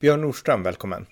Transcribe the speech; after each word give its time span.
Björn 0.00 0.20
Nordström, 0.20 0.62
välkommen. 0.62 1.06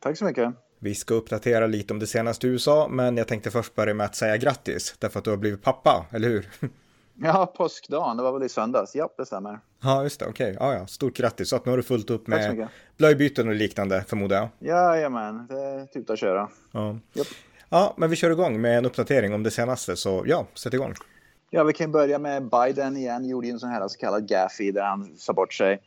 Tack 0.00 0.18
så 0.18 0.24
mycket. 0.24 0.54
Vi 0.78 0.94
ska 0.94 1.14
uppdatera 1.14 1.66
lite 1.66 1.92
om 1.92 1.98
det 1.98 2.06
senaste 2.06 2.46
i 2.46 2.50
USA, 2.50 2.88
men 2.90 3.16
jag 3.16 3.28
tänkte 3.28 3.50
först 3.50 3.74
börja 3.74 3.94
med 3.94 4.06
att 4.06 4.14
säga 4.14 4.36
grattis, 4.36 4.94
därför 4.98 5.18
att 5.18 5.24
du 5.24 5.30
har 5.30 5.36
blivit 5.36 5.62
pappa, 5.62 6.06
eller 6.12 6.28
hur? 6.28 6.48
Ja, 7.22 7.52
påskdagen, 7.56 8.16
det 8.16 8.22
var 8.22 8.32
väl 8.32 8.42
i 8.42 8.48
söndags. 8.48 8.94
Ja, 8.94 9.10
det 9.16 9.26
stämmer. 9.26 9.60
Ja, 9.82 10.02
just 10.02 10.20
det, 10.20 10.26
okej. 10.26 10.52
Okay. 10.52 10.66
Ja, 10.68 10.74
ja, 10.74 10.86
stort 10.86 11.16
grattis. 11.16 11.48
Så 11.48 11.56
att 11.56 11.64
nu 11.64 11.72
har 11.72 11.76
du 11.76 11.82
fullt 11.82 12.10
upp 12.10 12.26
med 12.26 12.68
blöjbyten 12.96 13.48
och 13.48 13.54
liknande, 13.54 14.04
förmodar 14.08 14.36
jag. 14.36 14.48
Jajamän, 14.58 15.46
det 15.46 15.60
är 15.60 15.86
typ 15.86 16.10
att 16.10 16.18
köra. 16.18 16.48
Ja. 16.72 16.98
Yep. 17.14 17.26
ja, 17.68 17.94
men 17.96 18.10
vi 18.10 18.16
kör 18.16 18.30
igång 18.30 18.60
med 18.60 18.78
en 18.78 18.86
uppdatering 18.86 19.34
om 19.34 19.42
det 19.42 19.50
senaste, 19.50 19.96
så 19.96 20.24
ja, 20.26 20.46
sätt 20.54 20.74
igång. 20.74 20.94
Ja, 21.50 21.64
vi 21.64 21.72
kan 21.72 21.92
börja 21.92 22.18
med 22.18 22.50
Biden 22.50 22.96
igen, 22.96 23.28
gjorde 23.28 23.46
ju 23.46 23.52
en 23.52 23.60
sån 23.60 23.70
här 23.70 23.88
så 23.88 23.98
kallad 23.98 24.28
gaffy 24.28 24.72
där 24.72 24.82
han 24.82 25.16
sa 25.16 25.32
bort 25.32 25.54
sig. 25.54 25.80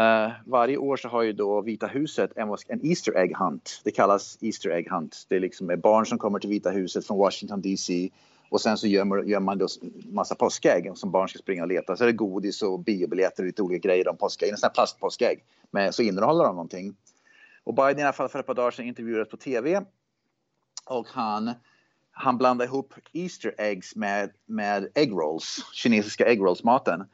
Uh, 0.00 0.32
varje 0.46 0.76
år 0.76 0.96
så 0.96 1.08
har 1.08 1.22
ju 1.22 1.32
då 1.32 1.60
Vita 1.60 1.86
huset 1.86 2.32
en, 2.36 2.56
en 2.68 2.86
Easter 2.86 3.16
egg 3.16 3.36
hunt. 3.36 3.80
Det 3.84 3.90
kallas 3.90 4.38
Easter 4.40 4.70
egg 4.70 4.90
hunt. 4.90 5.26
Det 5.28 5.36
är 5.36 5.40
liksom 5.40 5.80
barn 5.82 6.06
som 6.06 6.18
kommer 6.18 6.38
till 6.38 6.50
Vita 6.50 6.70
huset 6.70 7.06
från 7.06 7.18
Washington 7.18 7.62
DC 7.62 8.10
och 8.50 8.60
sen 8.60 8.78
så 8.78 8.86
gömmer 8.86 9.22
man, 9.22 9.44
man 9.44 9.58
då 9.58 9.66
massa 10.12 10.34
påskägg 10.34 10.92
som 10.94 11.10
barn 11.10 11.28
ska 11.28 11.38
springa 11.38 11.62
och 11.62 11.68
leta. 11.68 11.96
Så 11.96 12.04
är 12.04 12.06
det 12.06 12.12
godis 12.12 12.62
och 12.62 12.80
biobiljetter 12.80 13.42
och 13.42 13.46
lite 13.46 13.62
olika 13.62 13.88
grejer 13.88 14.08
om 14.08 14.16
påskäggen. 14.16 14.54
En 14.54 14.58
sån 14.58 14.66
här 14.66 14.74
plastpåskägg. 14.74 15.44
Men 15.70 15.92
så 15.92 16.02
innehåller 16.02 16.44
de 16.44 16.54
någonting. 16.54 16.96
Och 17.64 17.74
Biden 17.74 17.98
i 17.98 18.02
alla 18.02 18.12
fall 18.12 18.28
för 18.28 18.38
ett 18.38 18.46
par 18.46 18.54
dagar 18.54 18.70
sedan 18.70 18.86
intervjuades 18.86 19.28
på 19.28 19.36
tv. 19.36 19.84
Och 20.86 21.06
han, 21.08 21.52
han 22.10 22.38
blandade 22.38 22.68
ihop 22.68 22.94
Easter 23.12 23.54
eggs 23.58 23.96
med, 23.96 24.30
med 24.46 24.88
egg 24.94 25.12
rolls, 25.12 25.58
kinesiska 25.72 26.26
egg 26.26 26.40
rolls 26.40 26.64
maten. 26.64 27.04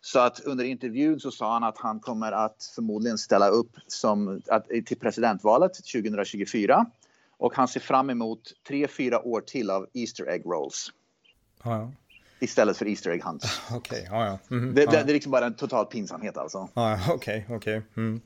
Så 0.00 0.18
att 0.18 0.40
under 0.40 0.64
intervjun 0.64 1.20
så 1.20 1.30
sa 1.30 1.52
han 1.52 1.64
att 1.64 1.78
han 1.78 2.00
kommer 2.00 2.32
att 2.32 2.72
förmodligen 2.74 3.18
ställa 3.18 3.48
upp 3.48 3.76
som, 3.86 4.42
att, 4.48 4.68
till 4.86 4.98
presidentvalet 4.98 5.74
2024. 5.74 6.86
Och 7.38 7.54
han 7.54 7.68
ser 7.68 7.80
fram 7.80 8.10
emot 8.10 8.52
tre, 8.68 8.88
fyra 8.88 9.22
år 9.22 9.40
till 9.40 9.70
av 9.70 9.86
Easter 9.94 10.28
egg 10.28 10.46
rolls. 10.46 10.92
Ja, 11.62 11.92
Istället 12.40 12.76
för 12.76 12.88
Easter 12.88 13.10
egg 13.10 13.22
hunt. 13.24 13.44
Okej, 13.70 13.78
okay, 13.78 14.18
ja, 14.18 14.26
ja. 14.26 14.56
Mm, 14.56 14.74
det, 14.74 14.86
det, 14.86 14.90
det, 14.90 14.98
är 14.98 15.14
liksom 15.14 15.32
bara 15.32 15.46
en 15.46 15.54
total 15.54 15.86
pinsamhet 15.86 16.36
alltså. 16.36 16.68
Ja, 16.74 16.98
okej, 17.08 17.14
okay, 17.14 17.56
okej. 17.56 17.78
Okay. 17.78 17.82
Mm. 17.96 18.20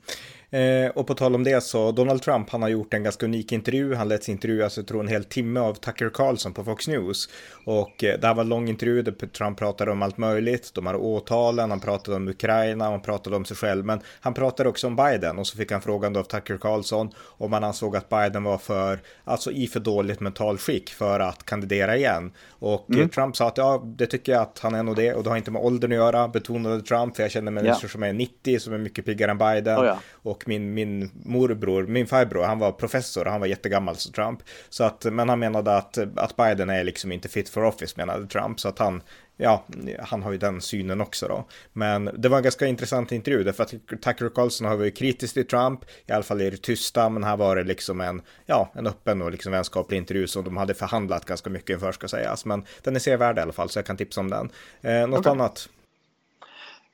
Eh, 0.55 0.89
och 0.89 1.07
på 1.07 1.13
tal 1.13 1.35
om 1.35 1.43
det 1.43 1.63
så, 1.63 1.91
Donald 1.91 2.21
Trump, 2.21 2.49
han 2.49 2.61
har 2.61 2.69
gjort 2.69 2.93
en 2.93 3.03
ganska 3.03 3.25
unik 3.25 3.51
intervju. 3.51 3.95
Han 3.95 4.07
lät 4.07 4.27
intervjuas, 4.27 4.77
jag 4.77 4.87
tror 4.87 4.99
en 4.99 5.07
hel 5.07 5.23
timme 5.23 5.59
av 5.59 5.73
Tucker 5.73 6.09
Carlson 6.09 6.53
på 6.53 6.63
Fox 6.63 6.87
News. 6.87 7.29
Och 7.65 8.03
eh, 8.03 8.19
det 8.19 8.27
här 8.27 8.33
var 8.33 8.43
en 8.43 8.49
lång 8.49 8.69
intervju 8.69 9.01
där 9.01 9.11
Trump 9.11 9.57
pratade 9.57 9.91
om 9.91 10.01
allt 10.01 10.17
möjligt. 10.17 10.71
De 10.73 10.87
här 10.87 10.95
åtalen, 10.95 11.69
han 11.69 11.79
pratade 11.79 12.17
om 12.17 12.27
Ukraina, 12.27 12.85
han 12.85 13.01
pratade 13.01 13.35
om 13.35 13.45
sig 13.45 13.57
själv. 13.57 13.85
Men 13.85 13.99
han 14.19 14.33
pratade 14.33 14.69
också 14.69 14.87
om 14.87 14.95
Biden 14.95 15.39
och 15.39 15.47
så 15.47 15.57
fick 15.57 15.71
han 15.71 15.81
frågan 15.81 16.13
då 16.13 16.19
av 16.19 16.23
Tucker 16.23 16.57
Carlson 16.57 17.09
om 17.17 17.53
han 17.53 17.63
ansåg 17.63 17.95
att 17.95 18.09
Biden 18.09 18.43
var 18.43 18.57
för, 18.57 18.99
alltså 19.23 19.51
i 19.51 19.67
för 19.67 19.79
dåligt 19.79 20.19
mental 20.19 20.57
skick 20.57 20.89
för 20.89 21.19
att 21.19 21.45
kandidera 21.45 21.97
igen. 21.97 22.31
Och 22.49 22.91
eh, 22.91 22.97
mm. 22.97 23.09
Trump 23.09 23.35
sa 23.35 23.47
att 23.47 23.57
ja, 23.57 23.83
det 23.85 24.04
tycker 24.05 24.31
jag 24.31 24.41
att 24.41 24.59
han 24.59 24.75
är 24.75 24.83
nog 24.83 24.95
det 24.95 25.13
och 25.13 25.23
det 25.23 25.29
har 25.29 25.37
inte 25.37 25.51
med 25.51 25.61
åldern 25.61 25.91
att 25.91 25.95
göra, 25.95 26.27
betonade 26.27 26.81
Trump, 26.81 27.15
för 27.15 27.23
jag 27.23 27.31
känner 27.31 27.51
människor 27.51 27.79
ja. 27.81 27.89
som 27.89 28.03
är 28.03 28.13
90 28.13 28.59
som 28.59 28.73
är 28.73 28.77
mycket 28.77 29.05
piggare 29.05 29.31
än 29.31 29.37
Biden. 29.37 29.79
Oh 29.79 29.85
ja. 29.85 29.99
Och 30.13 30.47
min, 30.47 30.73
min 30.73 31.11
morbror, 31.25 31.87
min 31.87 32.07
farbror, 32.07 32.43
han 32.43 32.59
var 32.59 32.71
professor 32.71 33.25
han 33.25 33.39
var 33.39 33.47
jättegammal 33.47 33.95
som 33.95 34.11
Trump. 34.13 34.39
Så 34.69 34.83
att, 34.83 35.05
men 35.05 35.29
han 35.29 35.39
menade 35.39 35.77
att, 35.77 35.97
att 36.15 36.35
Biden 36.35 36.69
är 36.69 36.83
liksom 36.83 37.11
inte 37.11 37.27
fit 37.27 37.49
for 37.49 37.63
office 37.63 37.93
menade 37.97 38.27
Trump. 38.27 38.59
Så 38.59 38.67
att 38.67 38.79
han, 38.79 39.01
ja, 39.37 39.63
han 39.99 40.23
har 40.23 40.31
ju 40.31 40.37
den 40.37 40.61
synen 40.61 41.01
också 41.01 41.27
då. 41.27 41.45
Men 41.73 42.09
det 42.17 42.29
var 42.29 42.37
en 42.37 42.43
ganska 42.43 42.67
intressant 42.67 43.11
intervju 43.11 43.43
därför 43.43 43.63
att 43.63 43.69
Tucker 43.87 44.29
Carlson 44.29 44.67
har 44.67 44.77
varit 44.77 44.97
kritisk 44.97 45.33
till 45.33 45.47
Trump, 45.47 45.79
i 46.05 46.11
alla 46.11 46.23
fall 46.23 46.41
i 46.41 46.49
det 46.49 46.57
tysta, 46.57 47.09
men 47.09 47.23
här 47.23 47.37
var 47.37 47.55
det 47.55 47.63
liksom 47.63 48.01
en, 48.01 48.21
ja, 48.45 48.71
en 48.73 48.87
öppen 48.87 49.21
och 49.21 49.31
liksom 49.31 49.51
vänskaplig 49.51 49.97
intervju 49.97 50.27
som 50.27 50.43
de 50.43 50.57
hade 50.57 50.73
förhandlat 50.73 51.25
ganska 51.25 51.49
mycket 51.49 51.69
inför 51.69 51.91
ska 51.91 52.07
sägas. 52.07 52.45
Men 52.45 52.65
den 52.83 52.95
är 52.95 52.99
sevärd 52.99 53.37
i 53.37 53.41
alla 53.41 53.53
fall, 53.53 53.69
så 53.69 53.79
jag 53.79 53.85
kan 53.85 53.97
tipsa 53.97 54.21
om 54.21 54.29
den. 54.29 54.49
Eh, 54.81 55.07
något 55.07 55.19
okay. 55.19 55.31
annat? 55.31 55.69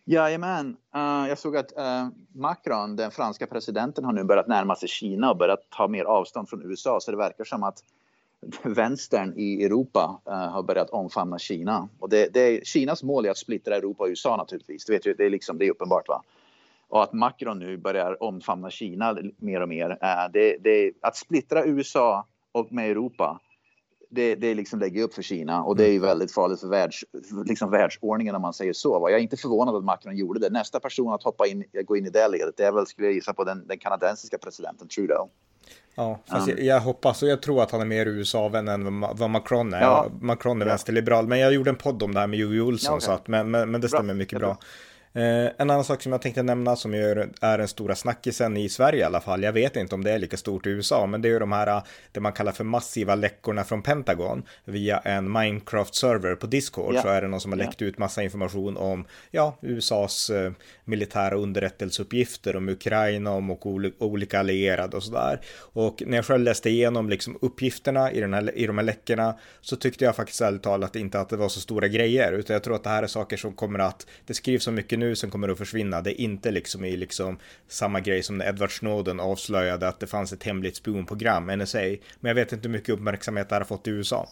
Jajamän. 0.05 0.77
Uh, 0.95 1.29
jag 1.29 1.37
såg 1.37 1.57
att 1.57 1.71
uh, 1.77 2.07
Macron, 2.35 2.95
den 2.95 3.11
franska 3.11 3.47
presidenten, 3.47 4.05
har 4.05 4.13
nu 4.13 4.23
börjat 4.23 4.47
närma 4.47 4.75
sig 4.75 4.89
Kina 4.89 5.31
och 5.31 5.37
börjat 5.37 5.59
ta 5.69 5.87
mer 5.87 6.03
avstånd 6.03 6.49
från 6.49 6.61
USA. 6.61 6.99
Så 6.99 7.11
det 7.11 7.17
verkar 7.17 7.43
som 7.43 7.63
att 7.63 7.83
vänstern 8.63 9.33
i 9.37 9.63
Europa 9.63 10.21
uh, 10.27 10.33
har 10.33 10.63
börjat 10.63 10.89
omfamna 10.89 11.39
Kina. 11.39 11.89
Och 11.99 12.09
det, 12.09 12.33
det 12.33 12.39
är, 12.39 12.61
Kinas 12.63 13.03
mål 13.03 13.25
är 13.25 13.29
att 13.29 13.37
splittra 13.37 13.75
Europa 13.75 14.03
och 14.03 14.09
USA 14.09 14.37
naturligtvis. 14.37 14.85
Det, 14.85 14.93
vet 14.93 15.05
ju, 15.05 15.13
det, 15.13 15.25
är, 15.25 15.29
liksom, 15.29 15.57
det 15.57 15.65
är 15.65 15.71
uppenbart. 15.71 16.07
va? 16.07 16.23
Och 16.87 17.03
att 17.03 17.13
Macron 17.13 17.59
nu 17.59 17.77
börjar 17.77 18.23
omfamna 18.23 18.69
Kina 18.69 19.17
mer 19.37 19.61
och 19.61 19.69
mer. 19.69 19.97
det, 20.33 20.57
det, 20.59 20.91
att 21.01 21.15
splittra 21.15 21.65
USA 21.65 22.27
och 22.51 22.71
med 22.71 22.91
Europa 22.91 23.39
det, 24.11 24.35
det 24.35 24.53
liksom 24.53 24.79
lägger 24.79 25.03
upp 25.03 25.13
för 25.13 25.21
Kina 25.21 25.63
och 25.63 25.75
det 25.75 25.85
är 25.85 25.89
mm. 25.89 26.01
väldigt 26.01 26.33
farligt 26.33 26.59
för 26.59 26.67
världs, 26.67 27.05
liksom 27.45 27.71
världsordningen 27.71 28.35
om 28.35 28.41
man 28.41 28.53
säger 28.53 28.73
så. 28.73 28.99
Va? 28.99 29.09
Jag 29.09 29.19
är 29.19 29.23
inte 29.23 29.37
förvånad 29.37 29.75
att 29.75 29.83
Macron 29.83 30.17
gjorde 30.17 30.39
det. 30.39 30.49
Nästa 30.49 30.79
person 30.79 31.13
att 31.13 31.23
hoppa 31.23 31.47
in, 31.47 31.63
gå 31.85 31.97
in 31.97 32.05
i 32.05 32.09
det 32.09 32.27
ledet, 32.27 32.57
det 32.57 32.63
är 32.63 32.71
väl, 32.71 32.87
skulle 32.87 33.07
jag 33.07 33.13
gissa 33.13 33.33
på, 33.33 33.43
den, 33.43 33.67
den 33.67 33.77
kanadensiska 33.77 34.37
presidenten 34.37 34.87
Trudeau. 34.87 35.29
Ja, 35.95 36.19
fast 36.27 36.49
um, 36.49 36.55
jag, 36.57 36.65
jag, 36.65 36.79
hoppas 36.79 37.23
och 37.23 37.29
jag 37.29 37.41
tror 37.41 37.63
att 37.63 37.71
han 37.71 37.81
är 37.81 37.85
mer 37.85 38.05
USA-vän 38.05 38.67
än 38.67 38.99
vad 38.99 39.29
Macron 39.29 39.73
är. 39.73 39.81
Ja, 39.81 40.07
Macron 40.21 40.61
är 40.61 40.65
ja. 40.65 40.69
vänsterliberal, 40.69 41.27
men 41.27 41.39
jag 41.39 41.53
gjorde 41.53 41.69
en 41.69 41.75
podd 41.75 42.03
om 42.03 42.13
det 42.13 42.19
här 42.19 42.27
med 42.27 42.39
Joey 42.39 42.59
Olsson, 42.61 42.91
ja, 42.91 42.97
okay. 42.97 43.05
så 43.05 43.11
att, 43.11 43.27
men, 43.27 43.51
men, 43.51 43.71
men 43.71 43.81
det 43.81 43.87
stämmer 43.87 44.03
bra. 44.03 44.13
mycket 44.13 44.39
bra. 44.39 44.49
Eh, 44.49 44.57
en 45.13 45.69
annan 45.69 45.83
sak 45.83 46.01
som 46.01 46.11
jag 46.11 46.21
tänkte 46.21 46.43
nämna 46.43 46.75
som 46.75 46.93
är 46.93 47.57
den 47.57 47.67
stora 47.67 47.95
snackisen 47.95 48.57
i 48.57 48.69
Sverige 48.69 48.99
i 48.99 49.03
alla 49.03 49.21
fall, 49.21 49.43
jag 49.43 49.53
vet 49.53 49.75
inte 49.75 49.95
om 49.95 50.03
det 50.03 50.11
är 50.11 50.19
lika 50.19 50.37
stort 50.37 50.67
i 50.67 50.69
USA, 50.69 51.05
men 51.05 51.21
det 51.21 51.27
är 51.27 51.29
ju 51.29 51.39
de 51.39 51.51
här, 51.51 51.81
det 52.11 52.19
man 52.19 52.33
kallar 52.33 52.51
för 52.51 52.63
massiva 52.63 53.15
läckorna 53.15 53.63
från 53.63 53.81
Pentagon 53.81 54.43
via 54.65 54.97
en 54.97 55.37
Minecraft-server 55.37 56.35
på 56.35 56.47
Discord 56.47 56.93
yeah. 56.93 57.03
så 57.03 57.09
är 57.09 57.21
det 57.21 57.27
någon 57.27 57.41
som 57.41 57.51
har 57.51 57.57
läckt 57.57 57.81
yeah. 57.81 57.89
ut 57.89 57.97
massa 57.97 58.23
information 58.23 58.77
om, 58.77 59.05
ja, 59.31 59.57
USAs 59.61 60.29
eh, 60.29 60.51
militära 60.85 61.35
underrättelseuppgifter 61.35 62.55
om 62.55 62.69
Ukraina, 62.69 63.31
om 63.31 63.51
och 63.51 63.65
olika 63.99 64.39
allierade 64.39 64.97
och 64.97 65.03
sådär. 65.03 65.41
Och 65.57 66.03
när 66.05 66.17
jag 66.17 66.25
själv 66.25 66.43
läste 66.43 66.69
igenom 66.69 67.09
liksom 67.09 67.37
uppgifterna 67.41 68.11
i, 68.11 68.19
den 68.19 68.33
här, 68.33 68.57
i 68.57 68.67
de 68.67 68.77
här 68.77 68.85
läckorna 68.85 69.39
så 69.61 69.75
tyckte 69.75 70.05
jag 70.05 70.15
faktiskt 70.15 70.41
ärligt 70.41 70.63
talat 70.63 70.95
inte 70.95 71.19
att 71.19 71.29
det 71.29 71.37
var 71.37 71.49
så 71.49 71.59
stora 71.59 71.87
grejer, 71.87 72.31
utan 72.31 72.53
jag 72.53 72.63
tror 72.63 72.75
att 72.75 72.83
det 72.83 72.89
här 72.89 73.03
är 73.03 73.07
saker 73.07 73.37
som 73.37 73.53
kommer 73.53 73.79
att, 73.79 74.07
det 74.25 74.33
skrivs 74.33 74.63
så 74.63 74.71
mycket 74.71 74.99
nu 75.01 75.15
som 75.15 75.31
kommer 75.31 75.49
att 75.49 75.57
försvinna. 75.57 76.01
Det 76.01 76.21
är 76.21 76.21
inte 76.21 76.51
liksom 76.51 76.85
i 76.85 76.97
liksom 76.97 77.37
samma 77.67 77.99
grej 77.99 78.23
som 78.23 78.37
när 78.37 78.49
Edward 78.49 78.79
Snowden 78.79 79.19
avslöjade 79.19 79.87
att 79.87 79.99
det 79.99 80.07
fanns 80.07 80.33
ett 80.33 80.43
hemligt 80.43 80.75
spionprogram, 80.75 81.47
NSA. 81.47 81.79
Men 82.19 82.29
jag 82.29 82.35
vet 82.35 82.53
inte 82.53 82.67
hur 82.67 82.73
mycket 82.73 82.89
uppmärksamhet 82.89 83.49
det 83.49 83.55
här 83.55 83.61
har 83.61 83.65
fått 83.65 83.87
i 83.87 83.91
USA. 83.91 84.29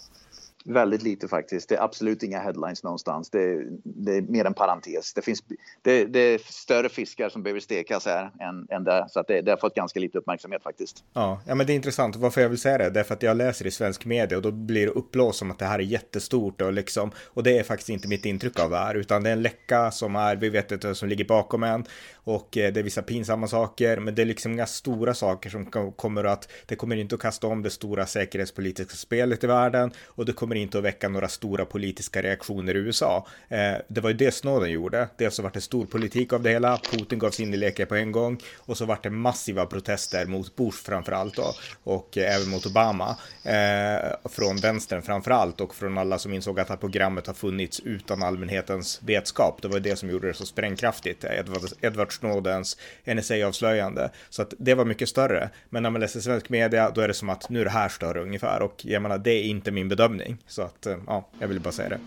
Väldigt 0.69 1.03
lite 1.03 1.28
faktiskt. 1.28 1.69
Det 1.69 1.75
är 1.75 1.84
absolut 1.84 2.24
inga 2.24 2.40
headlines 2.40 2.84
någonstans. 2.84 3.30
Det 3.30 3.44
är, 3.44 3.68
det 3.84 4.18
är 4.18 4.22
mer 4.22 4.46
en 4.46 4.53
parentes. 4.53 5.13
Det, 5.13 5.21
finns, 5.21 5.44
det, 5.81 6.06
det, 6.06 6.19
är 6.19 6.38
större 6.38 6.89
fiskar 6.89 7.30
som 7.30 7.44
behöver 7.44 7.60
stekas 7.60 8.06
här 8.06 8.31
än, 8.39 8.68
än 8.69 8.83
där. 8.83 9.06
Så 9.07 9.19
att 9.19 9.27
det, 9.27 9.42
det 9.42 9.51
har 9.51 9.57
fått 9.57 9.75
ganska 9.75 10.00
lite 10.00 10.18
uppmärksamhet 10.18 10.63
faktiskt. 10.63 11.04
Ja, 11.13 11.42
ja, 11.48 11.56
men 11.56 11.68
det 11.68 11.74
är 11.74 11.75
intressant. 11.75 12.16
Varför 12.16 12.42
jag 12.42 12.50
vill 12.50 12.57
säga 12.57 12.77
det, 12.77 12.89
det 12.89 13.00
är 13.00 13.04
för 13.04 13.13
att 13.13 13.24
jag 13.24 13.38
läser 13.38 13.68
i 13.68 13.71
svensk 13.71 14.06
media 14.06 14.38
och 14.38 14.42
då 14.42 14.51
blir 14.51 14.86
det 14.86 14.92
uppblåst 14.92 15.39
som 15.39 15.51
att 15.51 15.60
det 15.60 15.66
här 15.66 15.80
är 15.80 15.83
jättestort 15.83 16.62
och 16.62 16.74
liksom. 16.74 17.12
Och 17.25 17.44
det 17.44 17.57
är 17.57 17.63
faktiskt 17.63 17.89
inte 17.89 18.07
mitt 18.07 18.25
intryck 18.25 18.60
av 18.60 18.69
det 18.69 18.77
här, 18.77 18.95
utan 18.95 19.24
det 19.24 19.30
är 19.30 19.33
en 19.33 19.42
läcka 19.42 19.92
som 19.92 20.15
är, 20.15 20.36
vi 20.36 20.50
vet 20.50 20.72
inte, 20.72 20.95
som 20.95 21.10
ligger 21.10 21.25
bakom 21.25 21.63
en. 21.63 21.86
Och 22.24 22.57
eh, 22.57 22.74
det 22.74 22.80
är 22.80 22.83
vissa 22.83 23.01
pinsamma 23.01 23.48
saker, 23.48 24.00
men 24.00 24.15
det 24.15 24.22
är 24.22 24.25
liksom 24.25 24.51
inga 24.51 24.65
stora 24.65 25.13
saker 25.13 25.50
som 25.50 25.65
kommer 25.95 26.24
att, 26.24 26.51
det 26.65 26.75
kommer 26.75 26.95
inte 26.95 27.15
att 27.15 27.22
kasta 27.22 27.48
om 27.48 27.62
det 27.62 27.69
stora 27.69 28.06
säkerhetspolitiska 28.06 28.95
spelet 28.95 29.44
i 29.44 29.48
världen 29.48 29.92
och 30.06 30.25
det 30.25 30.33
kommer 30.33 30.59
inte 30.62 30.78
att 30.78 30.84
väcka 30.84 31.10
några 31.10 31.28
stora 31.28 31.66
politiska 31.66 32.22
reaktioner 32.22 32.76
i 32.76 32.80
USA. 32.80 33.28
Eh, 33.50 33.74
det 33.88 34.02
var 34.02 34.10
ju 34.10 34.16
det 34.16 34.32
Snowden 34.32 34.72
gjorde. 34.72 35.08
Dels 35.18 35.36
så 35.36 35.44
vart 35.44 35.54
det 35.54 35.62
stor 35.62 35.86
politik 35.86 36.34
av 36.34 36.44
det 36.44 36.50
hela, 36.50 36.78
Putin 36.92 37.20
gav 37.20 37.32
sig 37.32 37.46
in 37.46 37.54
i 37.54 37.58
leken 37.58 37.88
på 37.88 37.96
en 37.96 38.12
gång 38.12 38.40
och 38.58 38.78
så 38.78 38.86
vart 38.86 39.04
det 39.04 39.10
massiva 39.10 39.66
protester 39.66 40.26
mot 40.26 40.56
Bush 40.56 40.84
framför 40.84 41.12
allt 41.12 41.36
då 41.36 41.54
och 41.84 42.18
eh, 42.18 42.36
även 42.36 42.50
mot 42.50 42.66
Obama 42.66 43.18
eh, 43.44 44.30
från 44.30 44.58
vänstern 44.58 45.02
framför 45.02 45.32
allt 45.32 45.62
och 45.62 45.76
från 45.76 45.98
alla 45.98 46.20
som 46.20 46.34
insåg 46.34 46.60
att 46.60 46.68
det 46.68 46.74
här 46.74 46.78
programmet 46.78 47.28
har 47.28 47.34
funnits 47.34 47.80
utan 47.80 48.24
allmänhetens 48.24 49.02
vetskap. 49.04 49.62
Det 49.62 49.68
var 49.68 49.80
det 49.80 49.96
som 49.96 50.10
gjorde 50.10 50.28
det 50.28 50.34
så 50.34 50.46
sprängkraftigt, 50.46 51.24
Edward, 51.24 51.62
Edward 51.82 52.14
Snowdens 52.14 52.78
NSA-avslöjande. 53.06 54.10
Så 54.30 54.42
att 54.42 54.54
det 54.58 54.74
var 54.74 54.86
mycket 54.86 55.10
större. 55.10 55.50
Men 55.70 55.84
när 55.84 55.90
man 55.90 56.02
läser 56.02 56.20
svensk 56.20 56.50
media, 56.50 56.92
då 56.96 57.02
är 57.02 57.08
det 57.08 57.14
som 57.14 57.30
att 57.30 57.50
nu 57.50 57.62
är 57.62 57.66
det 57.66 57.72
här 57.72 57.90
större 57.90 58.22
ungefär 58.22 58.62
och 58.62 58.86
jag 58.86 59.02
menar, 59.02 59.18
det 59.18 59.32
är 59.32 59.44
inte 59.44 59.72
min 59.72 59.90
bedömning. 59.90 60.38
Så 60.47 60.62
att, 60.62 60.86
eh, 60.86 60.97
ja, 61.07 61.24
jag 61.39 61.47
vill 61.47 61.59
bara 61.59 61.71
säga 61.71 61.89
det. 61.89 62.00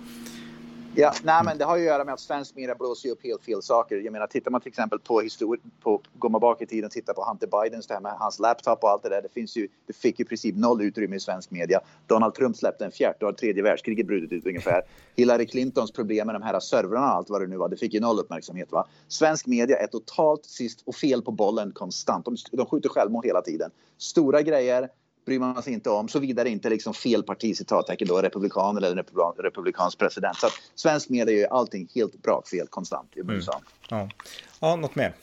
Ja, 0.94 1.12
nej, 1.24 1.42
men 1.44 1.58
det 1.58 1.64
har 1.64 1.76
ju 1.76 1.82
att 1.82 1.86
göra 1.86 2.04
med 2.04 2.14
att 2.14 2.20
svensk 2.20 2.56
media 2.56 2.74
blåser 2.74 3.10
upp 3.10 3.24
helt 3.24 3.42
fel 3.44 3.62
saker. 3.62 3.96
Jag 3.96 4.12
menar, 4.12 4.26
tittar 4.26 4.50
man 4.50 4.60
till 4.60 4.68
exempel 4.68 4.98
på 4.98 5.20
historien, 5.20 5.70
på, 5.82 6.00
går 6.18 6.28
man 6.28 6.40
bak 6.40 6.62
i 6.62 6.66
tiden 6.66 6.84
och 6.84 6.90
tittar 6.90 7.14
på 7.14 7.24
Hunter 7.24 7.46
Bidens, 7.46 7.86
det 7.86 7.94
här 7.94 8.00
med 8.00 8.12
hans 8.12 8.38
laptop 8.38 8.82
och 8.82 8.90
allt 8.90 9.02
det 9.02 9.08
där. 9.08 9.22
Det 9.22 9.28
finns 9.28 9.56
ju, 9.56 9.68
det 9.86 9.92
fick 9.92 10.20
i 10.20 10.24
princip 10.24 10.56
noll 10.56 10.82
utrymme 10.82 11.16
i 11.16 11.20
svensk 11.20 11.50
media. 11.50 11.80
Donald 12.06 12.34
Trump 12.34 12.56
släppte 12.56 12.84
en 12.84 12.90
fjärde 12.90 13.26
och 13.26 13.36
tredje 13.36 13.62
världskriget 13.62 14.06
brutit 14.06 14.32
ut 14.32 14.46
ungefär. 14.46 14.82
Hillary 15.16 15.46
Clintons 15.46 15.92
problem 15.92 16.26
med 16.26 16.34
de 16.34 16.42
här 16.42 16.60
servrarna 16.60 17.06
och 17.06 17.12
allt 17.12 17.30
vad 17.30 17.40
det 17.40 17.46
nu 17.46 17.56
var, 17.56 17.68
det 17.68 17.76
fick 17.76 17.94
ju 17.94 18.00
noll 18.00 18.18
uppmärksamhet. 18.18 18.72
Va? 18.72 18.86
Svensk 19.08 19.46
media 19.46 19.76
är 19.76 19.86
totalt 19.86 20.44
sist 20.44 20.82
och 20.84 20.94
fel 20.94 21.22
på 21.22 21.30
bollen 21.30 21.72
konstant. 21.72 22.24
De, 22.24 22.36
de 22.52 22.66
skjuter 22.66 22.88
självmord 22.88 23.26
hela 23.26 23.42
tiden. 23.42 23.70
Stora 23.98 24.42
grejer, 24.42 24.88
bryr 25.24 25.38
man 25.38 25.62
sig 25.62 25.72
inte 25.72 25.90
om, 25.90 26.08
såvida 26.08 26.44
det 26.44 26.50
inte 26.50 26.68
är 26.68 26.70
liksom 26.70 26.94
fel 26.94 27.22
parti, 27.22 27.56
citattecken 27.56 28.08
då, 28.08 28.22
republikan 28.22 28.76
eller 28.76 29.04
republikansk 29.42 29.98
president. 29.98 30.36
Så 30.36 30.46
att 30.46 30.52
svensk 30.74 31.08
media 31.08 31.34
gör 31.34 31.48
allting 31.48 31.88
helt 31.94 32.22
bra 32.22 32.42
fel 32.50 32.66
konstant 32.66 33.16
i 33.16 33.20
USA. 33.20 33.60
Mm. 33.90 34.08
Ja. 34.08 34.28
ja, 34.60 34.76
något 34.76 34.94
mer? 34.94 35.14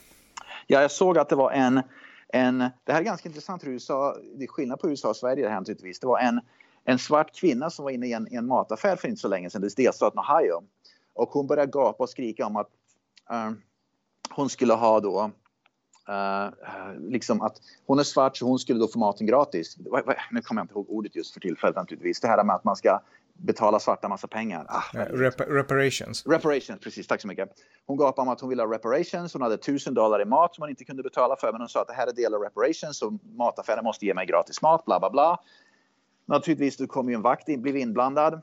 Ja, 0.66 0.82
jag 0.82 0.90
såg 0.90 1.18
att 1.18 1.28
det 1.28 1.36
var 1.36 1.50
en, 1.50 1.82
en, 2.28 2.58
det 2.58 2.92
här 2.92 3.00
är 3.00 3.04
ganska 3.04 3.28
intressant 3.28 3.64
hur 3.64 3.72
USA, 3.72 4.16
det 4.34 4.44
är 4.44 4.48
skillnad 4.48 4.80
på 4.80 4.90
USA 4.90 5.08
och 5.08 5.16
Sverige 5.16 5.44
det 5.44 5.50
här 5.50 5.60
naturligtvis. 5.60 6.00
Det 6.00 6.06
var 6.06 6.18
en, 6.18 6.40
en 6.84 6.98
svart 6.98 7.34
kvinna 7.34 7.70
som 7.70 7.84
var 7.84 7.90
inne 7.90 8.06
i 8.06 8.12
en, 8.12 8.32
i 8.32 8.36
en 8.36 8.46
mataffär 8.46 8.96
för 8.96 9.08
inte 9.08 9.20
så 9.20 9.28
länge 9.28 9.50
sedan, 9.50 9.60
det 9.60 9.66
är 9.66 9.82
delstaten 9.84 10.18
Ohio. 10.18 10.62
Och 11.14 11.28
hon 11.28 11.46
började 11.46 11.70
gapa 11.70 12.04
och 12.04 12.10
skrika 12.10 12.46
om 12.46 12.56
att 12.56 12.70
uh, 13.32 13.52
hon 14.30 14.50
skulle 14.50 14.74
ha 14.74 15.00
då 15.00 15.30
Uh, 16.10 16.50
liksom 17.00 17.42
att 17.42 17.56
hon 17.86 17.98
är 17.98 18.02
svart 18.02 18.36
så 18.36 18.46
hon 18.46 18.58
skulle 18.58 18.80
då 18.80 18.88
få 18.88 18.98
maten 18.98 19.26
gratis. 19.26 19.76
Nu 20.30 20.40
kommer 20.42 20.60
jag 20.60 20.64
inte 20.64 20.74
ihåg 20.74 20.86
ordet 20.88 21.16
just 21.16 21.32
för 21.32 21.40
tillfället 21.40 21.76
naturligtvis. 21.76 22.20
Det 22.20 22.28
här 22.28 22.44
med 22.44 22.56
att 22.56 22.64
man 22.64 22.76
ska 22.76 23.00
betala 23.42 23.80
svarta 23.80 24.08
massa 24.08 24.26
pengar. 24.28 24.66
Ah, 24.68 24.82
Rep 24.92 25.40
reparations. 25.40 26.26
Reparations, 26.26 26.80
precis. 26.80 27.06
Tack 27.06 27.20
så 27.20 27.28
mycket. 27.28 27.48
Hon 27.86 27.96
gapade 27.96 28.22
om 28.22 28.32
att 28.32 28.40
hon 28.40 28.50
ville 28.50 28.62
ha 28.62 28.74
reparations. 28.74 29.32
Hon 29.32 29.42
hade 29.42 29.56
tusen 29.56 29.94
dollar 29.94 30.22
i 30.22 30.24
mat 30.24 30.54
som 30.54 30.62
hon 30.62 30.70
inte 30.70 30.84
kunde 30.84 31.02
betala 31.02 31.36
för. 31.36 31.52
Men 31.52 31.60
hon 31.60 31.68
sa 31.68 31.80
att 31.80 31.88
det 31.88 31.94
här 31.94 32.06
är 32.06 32.12
del 32.12 32.34
av 32.34 32.40
reparations 32.40 33.02
och 33.02 33.12
mataffären 33.36 33.84
måste 33.84 34.06
ge 34.06 34.14
mig 34.14 34.26
gratis 34.26 34.62
mat, 34.62 34.84
bla 34.84 35.00
bla 35.00 35.10
bla. 35.10 35.40
Naturligtvis, 36.26 36.76
då 36.76 36.86
kommer 36.86 37.10
ju 37.10 37.14
en 37.14 37.22
vakt 37.22 37.48
in, 37.48 37.62
blev 37.62 37.76
inblandad. 37.76 38.42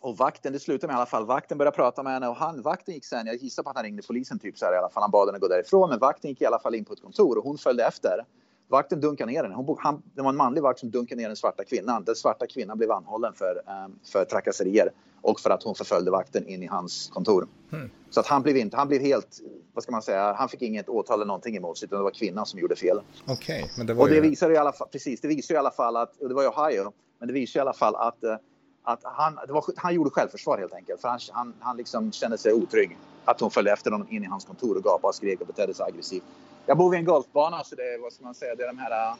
Och 0.00 0.16
vakten, 0.16 0.52
det 0.52 0.58
slutade 0.58 0.86
med 0.86 0.94
i 0.94 0.96
alla 0.96 1.06
fall, 1.06 1.26
vakten 1.26 1.58
började 1.58 1.74
prata 1.76 2.02
med 2.02 2.12
henne 2.12 2.28
och 2.28 2.36
han, 2.36 2.62
vakten 2.62 2.94
gick 2.94 3.04
sen, 3.04 3.26
jag 3.26 3.36
gissar 3.36 3.62
på 3.62 3.70
att 3.70 3.76
han 3.76 3.84
ringde 3.84 4.02
polisen 4.02 4.38
typ 4.38 4.58
så 4.58 4.64
här 4.64 4.74
i 4.74 4.76
alla 4.76 4.88
fall, 4.88 5.02
han 5.02 5.10
bad 5.10 5.28
henne 5.28 5.38
gå 5.38 5.48
därifrån, 5.48 5.88
men 5.90 5.98
vakten 5.98 6.30
gick 6.30 6.40
i 6.40 6.46
alla 6.46 6.58
fall 6.58 6.74
in 6.74 6.84
på 6.84 6.92
ett 6.92 7.02
kontor 7.02 7.38
och 7.38 7.44
hon 7.44 7.58
följde 7.58 7.84
efter. 7.84 8.24
Vakten 8.68 9.00
dunkade 9.00 9.32
ner 9.32 9.42
henne. 9.42 9.54
Hon, 9.54 9.76
han, 9.78 10.02
det 10.14 10.22
var 10.22 10.30
en 10.30 10.36
manlig 10.36 10.62
vakt 10.62 10.80
som 10.80 10.90
dunkade 10.90 11.20
ner 11.20 11.28
den 11.28 11.36
svarta 11.36 11.64
kvinnan. 11.64 12.04
Den 12.04 12.14
svarta 12.14 12.46
kvinnan 12.46 12.78
blev 12.78 12.90
anhållen 12.90 13.32
för, 13.32 13.62
um, 13.84 13.98
för 14.12 14.24
trakasserier 14.24 14.90
och 15.22 15.40
för 15.40 15.50
att 15.50 15.62
hon 15.62 15.74
förföljde 15.74 16.10
vakten 16.10 16.48
in 16.48 16.62
i 16.62 16.66
hans 16.66 17.10
kontor. 17.12 17.48
Mm. 17.72 17.90
Så 18.10 18.20
att 18.20 18.26
han 18.26 18.42
blev 18.42 18.56
inte, 18.56 18.76
han 18.76 18.88
blev 18.88 19.00
helt, 19.00 19.40
vad 19.74 19.82
ska 19.82 19.92
man 19.92 20.02
säga, 20.02 20.32
han 20.32 20.48
fick 20.48 20.62
inget 20.62 20.88
åtal 20.88 21.14
eller 21.14 21.26
någonting 21.26 21.56
emot 21.56 21.78
sig 21.78 21.86
utan 21.86 21.98
det 21.98 22.04
var 22.04 22.10
kvinnan 22.10 22.46
som 22.46 22.60
gjorde 22.60 22.76
fel. 22.76 23.00
Okej, 23.26 23.62
okay, 23.62 23.70
men 23.78 23.86
det 23.86 23.94
var 23.94 24.02
Och 24.02 24.08
det 24.08 24.14
ju... 24.14 24.20
visar 24.20 24.50
i 24.50 24.56
alla 24.56 24.72
fall, 24.72 24.88
precis, 24.88 25.20
det 25.20 25.28
visar 25.28 25.54
i 25.54 25.58
alla 25.58 25.70
fall 25.70 25.96
att, 25.96 26.16
och 26.16 26.28
det 26.28 26.34
var 26.34 26.42
i 26.42 26.46
Ohio, 26.46 26.92
men 27.18 27.28
det 27.28 27.34
visar 27.34 27.60
i 27.60 27.62
alla 27.62 27.72
fall 27.72 27.96
att 27.96 28.24
uh, 28.24 28.36
att 28.86 29.00
han, 29.04 29.38
det 29.46 29.52
var, 29.52 29.64
han 29.76 29.94
gjorde 29.94 30.10
självförsvar 30.10 30.58
helt 30.58 30.74
enkelt. 30.74 31.00
För 31.00 31.08
han, 31.08 31.18
han, 31.32 31.54
han 31.60 31.76
liksom 31.76 32.12
kände 32.12 32.38
sig 32.38 32.52
otrygg. 32.52 32.96
Att 33.24 33.40
hon 33.40 33.50
följde 33.50 33.72
efter 33.72 33.90
honom 33.90 34.06
in 34.10 34.24
i 34.24 34.26
hans 34.26 34.44
kontor 34.44 34.76
och 34.76 34.84
gapade 34.84 35.08
och 35.08 35.14
skrek 35.14 35.40
och 35.40 35.46
betedde 35.46 35.74
sig 35.74 35.86
aggressivt. 35.88 36.24
Jag 36.66 36.78
bor 36.78 36.90
vid 36.90 36.98
en 36.98 37.04
golfbana 37.04 37.64
så 37.64 37.74
det 37.74 37.82
är, 37.82 38.02
vad 38.02 38.12
ska 38.12 38.24
man 38.24 38.34
säga, 38.34 38.54
det 38.54 38.62
är 38.62 38.66
de 38.66 38.78
här 38.78 39.16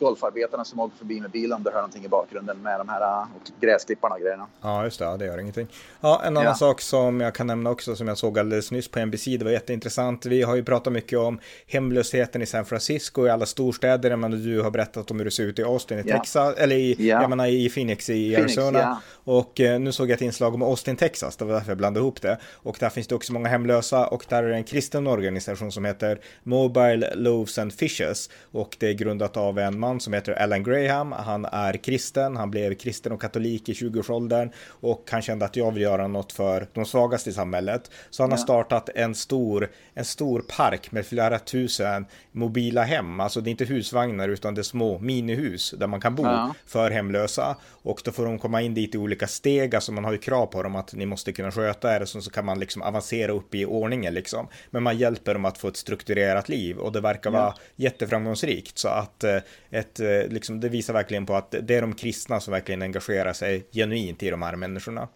golfarbetarna 0.00 0.64
som 0.64 0.80
åker 0.80 0.96
förbi 0.96 1.20
med 1.20 1.30
bilen 1.30 1.56
om 1.56 1.62
du 1.62 1.70
hör 1.70 1.76
någonting 1.76 2.04
i 2.04 2.08
bakgrunden 2.08 2.62
med 2.62 2.80
de 2.80 2.88
här 2.88 3.00
äh, 3.00 3.26
gräsklipparna 3.60 4.14
och 4.14 4.20
grejerna. 4.20 4.46
Ja, 4.60 4.84
just 4.84 4.98
det. 4.98 5.16
Det 5.16 5.26
gör 5.26 5.38
ingenting. 5.38 5.68
Ja, 6.00 6.22
en 6.24 6.36
annan 6.36 6.44
ja. 6.44 6.54
sak 6.54 6.80
som 6.80 7.20
jag 7.20 7.34
kan 7.34 7.46
nämna 7.46 7.70
också 7.70 7.96
som 7.96 8.08
jag 8.08 8.18
såg 8.18 8.38
alldeles 8.38 8.70
nyss 8.70 8.88
på 8.88 9.06
NBC. 9.06 9.24
Det 9.24 9.44
var 9.44 9.50
jätteintressant. 9.50 10.26
Vi 10.26 10.42
har 10.42 10.56
ju 10.56 10.64
pratat 10.64 10.92
mycket 10.92 11.18
om 11.18 11.40
hemlösheten 11.66 12.42
i 12.42 12.46
San 12.46 12.64
Francisco 12.64 13.26
i 13.26 13.30
alla 13.30 13.46
storstäder. 13.46 14.16
Men 14.16 14.30
du 14.30 14.62
har 14.62 14.70
berättat 14.70 15.10
om 15.10 15.18
hur 15.18 15.24
det 15.24 15.30
ser 15.30 15.44
ut 15.44 15.58
i 15.58 15.62
Austin 15.62 15.98
i 15.98 16.02
ja. 16.06 16.16
Texas, 16.16 16.54
eller 16.56 16.76
i, 16.76 16.96
ja. 16.98 17.20
jag 17.20 17.30
menar, 17.30 17.46
i 17.46 17.68
Phoenix 17.68 18.10
i 18.10 18.34
Phoenix, 18.34 18.58
Arizona. 18.58 19.02
Och 19.24 19.60
eh, 19.60 19.80
nu 19.80 19.92
såg 19.92 20.10
jag 20.10 20.14
ett 20.14 20.22
inslag 20.22 20.54
om 20.54 20.62
Austin, 20.62 20.96
Texas. 20.96 21.36
Det 21.36 21.44
var 21.44 21.54
därför 21.54 21.70
jag 21.70 21.78
blandade 21.78 22.02
ihop 22.02 22.22
det. 22.22 22.38
Och 22.54 22.76
där 22.80 22.90
finns 22.90 23.06
det 23.06 23.14
också 23.14 23.32
många 23.32 23.48
hemlösa 23.48 24.06
och 24.06 24.24
där 24.28 24.42
är 24.42 24.48
det 24.48 24.54
en 24.54 24.64
kristen 24.64 25.06
organisation 25.06 25.72
som 25.72 25.84
heter 25.84 26.20
Mobile 26.42 27.14
Loaves 27.14 27.58
and 27.58 27.72
Fishes. 27.72 28.30
Och 28.52 28.76
det 28.78 28.88
är 28.88 28.92
grundat 28.92 29.36
av 29.36 29.58
en 29.58 29.78
man 29.78 29.89
som 29.98 30.12
heter 30.12 30.20
heter 30.20 30.42
Alan 30.42 30.62
Graham. 30.62 31.12
Han 31.12 31.44
är 31.44 31.72
kristen, 31.72 32.36
han 32.36 32.50
blev 32.50 32.74
kristen 32.74 33.12
och 33.12 33.20
katolik 33.20 33.68
i 33.68 33.72
20-årsåldern 33.72 34.50
och 34.68 35.08
han 35.10 35.22
kände 35.22 35.44
att 35.44 35.56
jag 35.56 35.72
vill 35.72 35.82
göra 35.82 36.08
något 36.08 36.32
för 36.32 36.68
de 36.72 36.84
svagaste 36.84 37.30
i 37.30 37.32
samhället. 37.32 37.90
Så 38.10 38.22
han 38.22 38.30
ja. 38.30 38.36
har 38.36 38.42
startat 38.42 38.88
en 38.94 39.14
stor, 39.14 39.68
en 39.94 40.04
stor 40.04 40.40
park 40.40 40.92
med 40.92 41.06
flera 41.06 41.38
tusen 41.38 42.06
mobila 42.32 42.82
hem. 42.82 43.20
Alltså 43.20 43.40
det 43.40 43.48
är 43.48 43.50
inte 43.50 43.64
husvagnar 43.64 44.28
utan 44.28 44.54
det 44.54 44.60
är 44.60 44.62
små 44.62 44.98
minihus 44.98 45.74
där 45.78 45.86
man 45.86 46.00
kan 46.00 46.14
bo 46.14 46.24
ja. 46.24 46.54
för 46.66 46.90
hemlösa. 46.90 47.56
Och 47.82 48.00
då 48.04 48.12
får 48.12 48.24
de 48.24 48.38
komma 48.38 48.62
in 48.62 48.74
dit 48.74 48.94
i 48.94 48.98
olika 48.98 49.26
steg, 49.26 49.74
alltså 49.74 49.92
man 49.92 50.04
har 50.04 50.12
ju 50.12 50.18
krav 50.18 50.46
på 50.46 50.62
dem 50.62 50.76
att 50.76 50.94
ni 50.94 51.06
måste 51.06 51.32
kunna 51.32 51.50
sköta 51.50 51.96
er, 51.96 52.04
så, 52.04 52.20
så 52.20 52.30
kan 52.30 52.44
man 52.44 52.60
liksom 52.60 52.82
avancera 52.82 53.32
upp 53.32 53.54
i 53.54 53.64
ordningen 53.64 54.14
liksom. 54.14 54.48
Men 54.70 54.82
man 54.82 54.98
hjälper 54.98 55.34
dem 55.34 55.44
att 55.44 55.58
få 55.58 55.68
ett 55.68 55.76
strukturerat 55.76 56.48
liv 56.48 56.78
och 56.78 56.92
det 56.92 57.00
verkar 57.00 57.30
vara 57.30 57.54
jätteframgångsrikt. 57.76 58.78
Så 58.78 58.88
att 58.88 59.24
eh, 59.24 59.36
ett 59.80 60.00
eh, 60.00 60.06
liksom, 60.28 60.60
det 60.60 60.68
visar 60.68 60.94
verkligen 60.94 61.26
på 61.26 61.34
att 61.34 61.50
det 61.50 61.74
är 61.74 61.80
de 61.80 61.94
kristna 61.94 62.40
som 62.40 62.52
verkligen 62.52 62.82
engagerar 62.82 63.32
sig 63.32 63.66
genuint 63.72 64.22
i 64.22 64.30
de 64.30 64.42
här 64.42 64.56
människorna. 64.56 65.08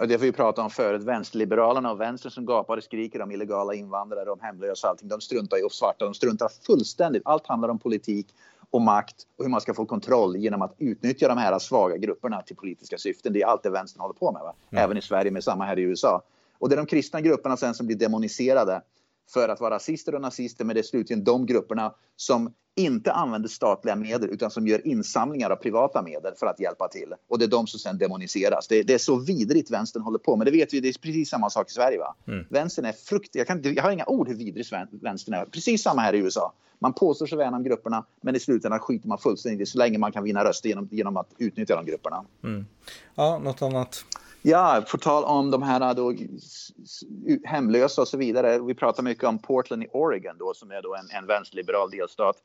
Och 0.00 0.08
det 0.08 0.14
har 0.14 0.20
vi 0.20 0.32
pratat 0.32 0.64
om 0.64 0.70
förut, 0.70 1.02
vänsterliberalerna 1.02 1.90
och 1.90 2.00
vänstern 2.00 2.30
som 2.30 2.46
gapar 2.46 2.76
och 2.76 2.84
skriker 2.84 3.22
om 3.22 3.32
illegala 3.32 3.74
invandrare, 3.74 4.30
om 4.30 4.40
hemlösa 4.40 4.86
och 4.86 4.90
allting. 4.90 5.08
De 5.08 5.20
struntar 5.20 5.56
ju 5.56 5.68
svarta, 5.70 6.04
de 6.04 6.14
struntar 6.14 6.48
fullständigt. 6.66 7.22
Allt 7.24 7.46
handlar 7.46 7.68
om 7.68 7.78
politik 7.78 8.26
och 8.70 8.82
makt 8.82 9.16
och 9.36 9.44
hur 9.44 9.50
man 9.50 9.60
ska 9.60 9.74
få 9.74 9.86
kontroll 9.86 10.36
genom 10.36 10.62
att 10.62 10.74
utnyttja 10.78 11.28
de 11.28 11.38
här 11.38 11.58
svaga 11.58 11.96
grupperna 11.96 12.42
till 12.42 12.56
politiska 12.56 12.98
syften. 12.98 13.32
Det 13.32 13.42
är 13.42 13.46
allt 13.46 13.62
det 13.62 13.70
vänstern 13.70 14.00
håller 14.00 14.14
på 14.14 14.32
med, 14.32 14.42
va? 14.42 14.54
Mm. 14.70 14.84
även 14.84 14.96
i 14.96 15.02
Sverige 15.02 15.30
med 15.30 15.44
samma 15.44 15.64
här 15.64 15.78
i 15.78 15.82
USA. 15.82 16.22
Och 16.58 16.68
det 16.68 16.74
är 16.74 16.76
de 16.76 16.86
kristna 16.86 17.20
grupperna 17.20 17.56
sen 17.56 17.74
som 17.74 17.86
blir 17.86 17.96
demoniserade 17.96 18.82
för 19.30 19.48
att 19.48 19.60
vara 19.60 19.74
rasister 19.74 20.14
och 20.14 20.20
nazister, 20.20 20.64
men 20.64 20.74
det 20.74 20.80
är 20.80 20.82
slutligen 20.82 21.24
de 21.24 21.46
grupperna 21.46 21.94
som 22.16 22.54
inte 22.78 23.12
använder 23.12 23.48
statliga 23.48 23.96
medel 23.96 24.30
utan 24.30 24.50
som 24.50 24.66
gör 24.66 24.86
insamlingar 24.86 25.50
av 25.50 25.56
privata 25.56 26.02
medel 26.02 26.34
för 26.36 26.46
att 26.46 26.60
hjälpa 26.60 26.88
till. 26.88 27.14
Och 27.28 27.38
det 27.38 27.44
är 27.44 27.48
de 27.48 27.66
som 27.66 27.80
sen 27.80 27.98
demoniseras. 27.98 28.68
Det, 28.68 28.82
det 28.82 28.94
är 28.94 28.98
så 28.98 29.16
vidrigt 29.16 29.70
vänstern 29.70 30.02
håller 30.02 30.18
på, 30.18 30.36
men 30.36 30.44
det 30.44 30.50
vet 30.50 30.74
vi, 30.74 30.80
det 30.80 30.88
är 30.88 30.98
precis 30.98 31.28
samma 31.28 31.50
sak 31.50 31.70
i 31.70 31.72
Sverige. 31.72 31.98
Va? 31.98 32.14
Mm. 32.26 32.44
Vänstern 32.50 32.84
är 32.84 32.92
frukt... 32.92 33.34
Jag, 33.34 33.46
kan, 33.46 33.62
jag 33.62 33.82
har 33.82 33.90
inga 33.90 34.06
ord 34.06 34.28
hur 34.28 34.34
vidrig 34.34 34.66
vänstern 35.02 35.34
är. 35.34 35.44
Precis 35.44 35.82
samma 35.82 36.02
här 36.02 36.14
i 36.14 36.18
USA. 36.18 36.52
Man 36.78 36.92
påstår 36.92 37.26
sig 37.26 37.38
värna 37.38 37.56
om 37.56 37.64
grupperna, 37.64 38.04
men 38.20 38.36
i 38.36 38.40
slutändan 38.40 38.80
skiter 38.80 39.08
man 39.08 39.18
fullständigt 39.18 39.68
så 39.68 39.78
länge 39.78 39.98
man 39.98 40.12
kan 40.12 40.24
vinna 40.24 40.44
röster 40.44 40.68
genom, 40.68 40.88
genom 40.90 41.16
att 41.16 41.28
utnyttja 41.38 41.76
de 41.76 41.86
grupperna. 41.86 42.24
Mm. 42.44 42.66
Ja, 43.14 43.38
något 43.38 43.62
annat? 43.62 44.04
Ja, 44.48 44.84
på 44.90 44.98
tal 44.98 45.24
om 45.24 45.50
de 45.50 45.62
här 45.62 45.94
då, 45.94 46.14
hemlösa 47.44 48.02
och 48.02 48.08
så 48.08 48.16
vidare. 48.16 48.58
Vi 48.58 48.74
pratar 48.74 49.02
mycket 49.02 49.24
om 49.24 49.38
Portland 49.38 49.82
i 49.82 49.86
Oregon 49.92 50.38
då, 50.38 50.54
som 50.54 50.70
är 50.70 50.82
då 50.82 50.94
en, 50.94 51.10
en 51.10 51.26
vänsterliberal 51.26 51.90
delstat. 51.90 52.36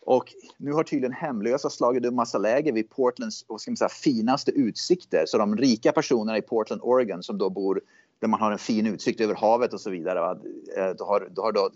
Och 0.00 0.34
nu 0.56 0.72
har 0.72 0.82
tydligen 0.82 1.12
hemlösa 1.12 1.70
slagit 1.70 2.04
upp 2.04 2.14
massa 2.14 2.38
läger 2.38 2.72
vid 2.72 2.90
Portlands 2.90 3.44
vad 3.48 3.60
ska 3.60 3.70
man 3.70 3.76
säga, 3.76 3.88
finaste 3.88 4.50
utsikter. 4.50 5.24
Så 5.26 5.38
de 5.38 5.56
rika 5.56 5.92
personerna 5.92 6.38
i 6.38 6.42
Portland, 6.42 6.82
Oregon 6.84 7.22
som 7.22 7.38
då 7.38 7.50
bor 7.50 7.80
där 8.20 8.28
man 8.28 8.40
har 8.40 8.52
en 8.52 8.58
fin 8.58 8.86
utsikt 8.86 9.20
över 9.20 9.34
havet 9.34 9.72
och 9.74 9.80
så 9.80 9.90
vidare. 9.90 10.20
Va? 10.20 10.38
Eh, 10.76 10.90
då 10.98 11.04
har, 11.04 11.28
då 11.30 11.42
har 11.42 11.52
då, 11.52 11.70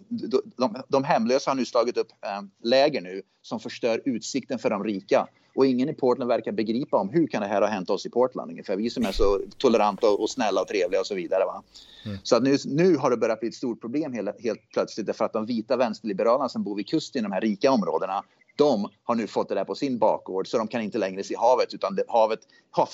de, 0.56 0.76
de 0.88 1.04
hemlösa 1.04 1.50
har 1.50 1.56
nu 1.56 1.64
slagit 1.64 1.96
upp 1.96 2.08
eh, 2.20 2.42
läger 2.62 3.00
nu 3.00 3.22
som 3.42 3.60
förstör 3.60 4.02
utsikten 4.04 4.58
för 4.58 4.70
de 4.70 4.84
rika. 4.84 5.28
Och 5.54 5.66
ingen 5.66 5.88
i 5.88 5.94
Portland 5.94 6.28
verkar 6.28 6.52
begripa 6.52 6.96
om 6.96 7.08
hur 7.08 7.26
kan 7.26 7.42
det 7.42 7.48
här 7.48 7.60
ha 7.60 7.68
hänt 7.68 7.90
oss 7.90 8.06
i 8.06 8.10
Portland 8.10 8.50
ungefär. 8.50 8.76
Vi 8.76 8.90
som 8.90 9.04
är 9.04 9.12
så 9.12 9.40
toleranta 9.58 10.10
och, 10.10 10.30
snälla 10.30 10.60
och 10.60 10.68
trevliga 10.68 11.00
och 11.00 11.06
så 11.06 11.14
vidare. 11.14 11.44
Va? 11.44 11.62
Mm. 12.04 12.18
Så 12.22 12.36
att 12.36 12.42
nu, 12.42 12.56
nu 12.64 12.96
har 12.96 13.10
det 13.10 13.16
börjat 13.16 13.40
bli 13.40 13.48
ett 13.48 13.54
stort 13.54 13.80
problem 13.80 14.12
helt, 14.12 14.42
helt 14.42 14.70
plötsligt 14.72 15.06
därför 15.06 15.24
att 15.24 15.32
de 15.32 15.46
vita 15.46 15.76
vänsterliberalerna 15.76 16.48
som 16.48 16.62
bor 16.62 16.76
vid 16.76 16.88
kusten 16.88 17.20
i 17.20 17.22
de 17.22 17.32
här 17.32 17.40
rika 17.40 17.70
områdena 17.70 18.24
de 18.62 18.88
har 19.04 19.14
nu 19.14 19.26
fått 19.26 19.48
det 19.48 19.54
där 19.54 19.64
på 19.64 19.74
sin 19.74 19.98
bakgård 19.98 20.48
så 20.48 20.58
de 20.58 20.68
kan 20.68 20.80
inte 20.80 20.98
längre 20.98 21.24
se 21.24 21.36
havet 21.36 21.74
utan 21.74 21.94
det, 21.94 22.04
havet, 22.08 22.40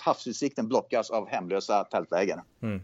havsutsikten 0.00 0.68
blockas 0.68 1.10
av 1.10 1.28
hemlösa 1.28 1.84
tältläger. 1.84 2.42
Mm. 2.62 2.80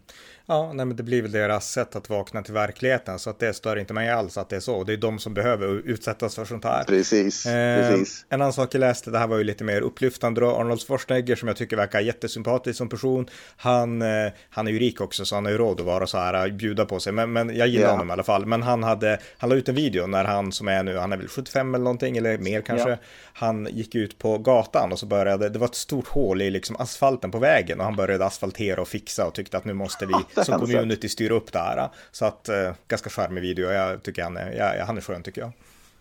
Ja, 0.47 0.73
nej, 0.73 0.85
men 0.85 0.97
det 0.97 1.03
blir 1.03 1.21
väl 1.21 1.31
deras 1.31 1.71
sätt 1.71 1.95
att 1.95 2.09
vakna 2.09 2.41
till 2.41 2.53
verkligheten 2.53 3.19
så 3.19 3.29
att 3.29 3.39
det 3.39 3.53
stör 3.53 3.75
inte 3.75 3.93
mig 3.93 4.09
alls 4.09 4.37
att 4.37 4.49
det 4.49 4.55
är 4.55 4.59
så. 4.59 4.83
Det 4.83 4.93
är 4.93 4.97
de 4.97 5.19
som 5.19 5.33
behöver 5.33 5.67
utsättas 5.67 6.35
för 6.35 6.45
sånt 6.45 6.63
här. 6.63 6.83
Precis, 6.83 7.45
eh, 7.45 7.89
precis. 7.89 8.25
En 8.29 8.41
annan 8.41 8.53
sak 8.53 8.75
jag 8.75 8.79
läste, 8.79 9.11
det 9.11 9.19
här 9.19 9.27
var 9.27 9.37
ju 9.37 9.43
lite 9.43 9.63
mer 9.63 9.81
upplyftande 9.81 10.41
då, 10.41 10.55
Arnold 10.55 10.81
Schwarzenegger 10.81 11.35
som 11.35 11.47
jag 11.47 11.57
tycker 11.57 11.77
verkar 11.77 11.99
jättesympatisk 11.99 12.77
som 12.77 12.89
person. 12.89 13.27
Han, 13.57 14.01
eh, 14.01 14.31
han 14.49 14.67
är 14.67 14.71
ju 14.71 14.79
rik 14.79 15.01
också 15.01 15.25
så 15.25 15.35
han 15.35 15.45
har 15.45 15.51
ju 15.51 15.57
råd 15.57 15.79
att 15.79 15.85
vara 15.85 16.07
så 16.07 16.17
här, 16.17 16.49
bjuda 16.49 16.85
på 16.85 16.99
sig, 16.99 17.13
men, 17.13 17.33
men 17.33 17.55
jag 17.55 17.67
gillar 17.67 17.81
yeah. 17.81 17.91
honom 17.91 18.09
i 18.09 18.13
alla 18.13 18.23
fall. 18.23 18.45
Men 18.45 18.63
han 18.63 18.83
hade, 18.83 19.19
han 19.37 19.49
la 19.49 19.55
ut 19.55 19.69
en 19.69 19.75
video 19.75 20.07
när 20.07 20.25
han 20.25 20.51
som 20.51 20.67
är 20.67 20.83
nu, 20.83 20.97
han 20.97 21.13
är 21.13 21.17
väl 21.17 21.27
75 21.27 21.75
eller 21.75 21.83
någonting 21.83 22.17
eller 22.17 22.37
mer 22.37 22.61
kanske, 22.61 22.74
yeah. 22.77 22.99
han 23.33 23.67
gick 23.71 23.95
ut 23.95 24.17
på 24.17 24.37
gatan 24.37 24.91
och 24.91 24.99
så 24.99 25.05
började, 25.05 25.49
det 25.49 25.59
var 25.59 25.67
ett 25.67 25.75
stort 25.75 26.07
hål 26.07 26.41
i 26.41 26.49
liksom 26.49 26.75
asfalten 26.79 27.31
på 27.31 27.39
vägen 27.39 27.79
och 27.79 27.85
han 27.85 27.95
började 27.95 28.25
asfaltera 28.25 28.81
och 28.81 28.87
fixa 28.87 29.27
och 29.27 29.33
tyckte 29.33 29.57
att 29.57 29.65
nu 29.65 29.73
måste 29.73 30.05
vi 30.05 30.13
som 30.43 30.59
community 30.59 31.09
styra 31.09 31.33
upp 31.33 31.51
det 31.51 31.59
här. 31.59 31.89
Så 32.11 32.25
att, 32.25 32.49
eh, 32.49 32.73
ganska 32.87 33.09
charmig 33.09 33.41
video, 33.41 33.71
jag 33.71 34.03
tycker 34.03 34.23
han 34.23 34.37
är, 34.37 34.51
ja, 34.51 34.85
han 34.85 34.97
är 34.97 35.01
skön 35.01 35.23
tycker 35.23 35.41
jag. 35.41 35.51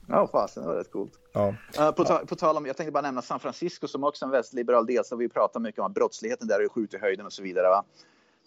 Ja, 0.08 0.28
fasen, 0.32 0.62
det 0.62 0.68
var 0.68 0.76
rätt 0.76 0.90
coolt. 0.90 1.12
Ja. 1.32 1.54
Uh, 1.78 1.90
på, 1.90 2.04
ta 2.04 2.18
på 2.18 2.36
tal 2.36 2.56
om, 2.56 2.66
jag 2.66 2.76
tänkte 2.76 2.92
bara 2.92 3.02
nämna 3.02 3.22
San 3.22 3.40
Francisco 3.40 3.88
som 3.88 4.04
också 4.04 4.24
är 4.24 4.26
en 4.26 4.32
västliberal 4.32 4.86
delstat. 4.86 5.18
Vi 5.18 5.28
pratar 5.28 5.60
mycket 5.60 5.80
om 5.80 5.86
att 5.86 5.94
brottsligheten 5.94 6.48
där 6.48 6.60
är 6.60 6.68
skjuter 6.68 6.98
i 6.98 7.00
höjden 7.00 7.26
och 7.26 7.32
så 7.32 7.42
vidare. 7.42 7.68
Va? 7.68 7.84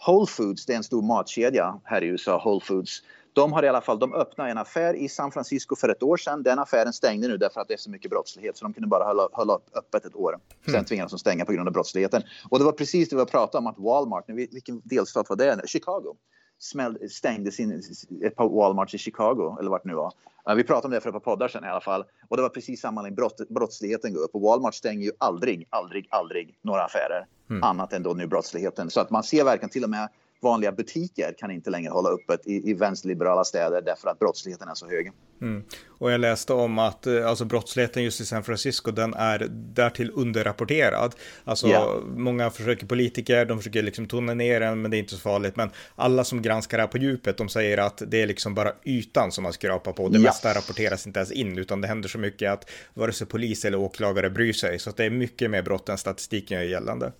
Whole 0.07 0.27
Foods, 0.27 0.65
det 0.65 0.73
är 0.73 0.77
en 0.77 0.83
stor 0.83 1.01
matkedja 1.01 1.79
här 1.83 2.03
i 2.03 2.07
USA, 2.07 2.41
Whole 2.45 2.61
Foods. 2.65 3.03
De 3.37 3.53
har 3.53 3.63
i 3.63 3.67
alla 3.67 3.81
fall, 3.81 3.99
de 3.99 4.13
öppnade 4.13 4.51
en 4.51 4.57
affär 4.57 4.93
i 4.93 5.09
San 5.09 5.31
Francisco 5.31 5.75
för 5.75 5.89
ett 5.89 6.03
år 6.03 6.17
sedan. 6.17 6.43
Den 6.43 6.59
affären 6.59 6.93
stängde 6.93 7.27
nu 7.27 7.37
därför 7.37 7.61
att 7.61 7.67
det 7.67 7.73
är 7.73 7.77
så 7.77 7.89
mycket 7.89 8.11
brottslighet 8.11 8.57
så 8.57 8.65
de 8.65 8.73
kunde 8.73 8.87
bara 8.87 9.03
hålla, 9.03 9.27
hålla 9.31 9.59
öppet 9.75 10.05
ett 10.05 10.15
år. 10.15 10.39
Sen 10.65 10.73
mm. 10.73 10.85
tvingades 10.85 11.11
de 11.11 11.19
stänga 11.19 11.45
på 11.45 11.51
grund 11.51 11.67
av 11.67 11.73
brottsligheten. 11.73 12.23
Och 12.49 12.59
det 12.59 12.65
var 12.65 12.71
precis 12.71 13.09
det 13.09 13.15
vi 13.15 13.25
pratade 13.25 13.57
om 13.57 13.67
att 13.67 13.79
Walmart, 13.79 14.29
vilken 14.29 14.81
delstat 14.83 15.29
var 15.29 15.35
det? 15.35 15.61
Chicago 15.67 16.15
smäll, 16.59 17.09
stängde 17.09 17.51
sin, 17.51 17.83
ett 18.23 18.35
par 18.35 18.49
Walmarts 18.49 18.93
i 18.93 18.97
Chicago, 18.97 19.57
eller 19.59 19.69
vart 19.69 19.83
det 19.83 19.89
nu 19.89 19.95
var. 19.95 20.13
Vi 20.55 20.63
pratade 20.63 20.87
om 20.87 20.91
det 20.91 21.01
för 21.01 21.09
ett 21.09 21.13
par 21.13 21.19
poddar 21.19 21.47
sedan 21.47 21.65
i 21.65 21.67
alla 21.67 21.81
fall. 21.81 22.03
Och 22.27 22.37
det 22.37 22.43
var 22.43 22.49
precis 22.49 22.81
samma 22.81 23.01
när 23.01 23.11
brott, 23.11 23.41
brottsligheten 23.49 24.13
går 24.13 24.21
upp. 24.21 24.35
Och 24.35 24.41
Walmart 24.41 24.75
stänger 24.75 25.05
ju 25.05 25.11
aldrig, 25.17 25.67
aldrig, 25.69 26.07
aldrig 26.09 26.59
några 26.61 26.83
affärer. 26.83 27.27
Mm. 27.49 27.63
Annat 27.63 27.93
än 27.93 28.03
då 28.03 28.13
nu 28.13 28.27
brottsligheten. 28.27 28.89
Så 28.89 28.99
att 28.99 29.09
man 29.09 29.23
ser 29.23 29.43
verkligen 29.43 29.69
till 29.69 29.83
och 29.83 29.89
med 29.89 30.09
vanliga 30.41 30.71
butiker 30.71 31.33
kan 31.37 31.51
inte 31.51 31.69
längre 31.69 31.89
hålla 31.89 32.09
öppet 32.09 32.47
i, 32.47 32.69
i 32.69 32.73
vänsterliberala 32.73 33.43
städer 33.43 33.81
därför 33.81 34.09
att 34.09 34.19
brottsligheten 34.19 34.69
är 34.69 34.75
så 34.75 34.89
hög. 34.89 35.11
Mm. 35.41 35.63
Och 35.87 36.11
jag 36.11 36.21
läste 36.21 36.53
om 36.53 36.79
att 36.79 37.07
eh, 37.07 37.29
alltså, 37.29 37.45
brottsligheten 37.45 38.03
just 38.03 38.21
i 38.21 38.25
San 38.25 38.43
Francisco, 38.43 38.91
den 38.91 39.13
är 39.13 39.47
därtill 39.51 40.11
underrapporterad. 40.15 41.15
Alltså 41.43 41.67
yeah. 41.67 41.99
många 42.05 42.49
försöker 42.49 42.85
politiker, 42.85 43.45
de 43.45 43.57
försöker 43.57 43.83
liksom 43.83 44.05
tona 44.05 44.33
ner 44.33 44.59
den, 44.59 44.81
men 44.81 44.91
det 44.91 44.97
är 44.97 44.99
inte 44.99 45.13
så 45.13 45.19
farligt. 45.19 45.55
Men 45.55 45.69
alla 45.95 46.23
som 46.23 46.41
granskar 46.41 46.77
det 46.77 46.81
här 46.83 46.87
på 46.87 46.97
djupet, 46.97 47.37
de 47.37 47.49
säger 47.49 47.77
att 47.77 48.01
det 48.07 48.21
är 48.21 48.27
liksom 48.27 48.53
bara 48.53 48.71
ytan 48.83 49.31
som 49.31 49.43
man 49.43 49.53
skrapar 49.53 49.91
på. 49.91 50.09
Det 50.09 50.17
yeah. 50.17 50.23
mesta 50.23 50.53
rapporteras 50.53 51.07
inte 51.07 51.19
ens 51.19 51.31
in, 51.31 51.57
utan 51.57 51.81
det 51.81 51.87
händer 51.87 52.09
så 52.09 52.17
mycket 52.17 52.51
att 52.51 52.69
vare 52.93 53.13
sig 53.13 53.27
polis 53.27 53.65
eller 53.65 53.77
åklagare 53.77 54.29
bryr 54.29 54.53
sig. 54.53 54.79
Så 54.79 54.89
att 54.89 54.97
det 54.97 55.05
är 55.05 55.09
mycket 55.09 55.51
mer 55.51 55.61
brott 55.61 55.89
än 55.89 55.97
statistiken 55.97 56.59
gör 56.59 56.65
gällande. 56.65 57.11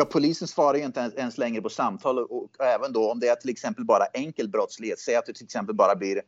Ja, 0.00 0.04
polisen 0.04 0.48
svarar 0.48 0.78
ju 0.78 0.84
inte 0.84 1.12
ens 1.16 1.38
längre 1.38 1.62
på 1.62 1.68
samtal 1.68 2.18
och, 2.18 2.32
och, 2.32 2.64
även 2.64 2.92
då 2.92 3.10
om 3.10 3.20
det 3.20 3.28
är 3.28 3.34
till 3.34 3.50
exempel 3.50 3.84
bara 3.84 4.04
enkel 4.04 4.48
brottslighet. 4.48 4.98
Säg 4.98 5.16
att 5.16 5.26
det 5.26 5.32
till 5.32 5.44
exempel 5.44 5.74
bara 5.74 5.96
blir 5.96 6.22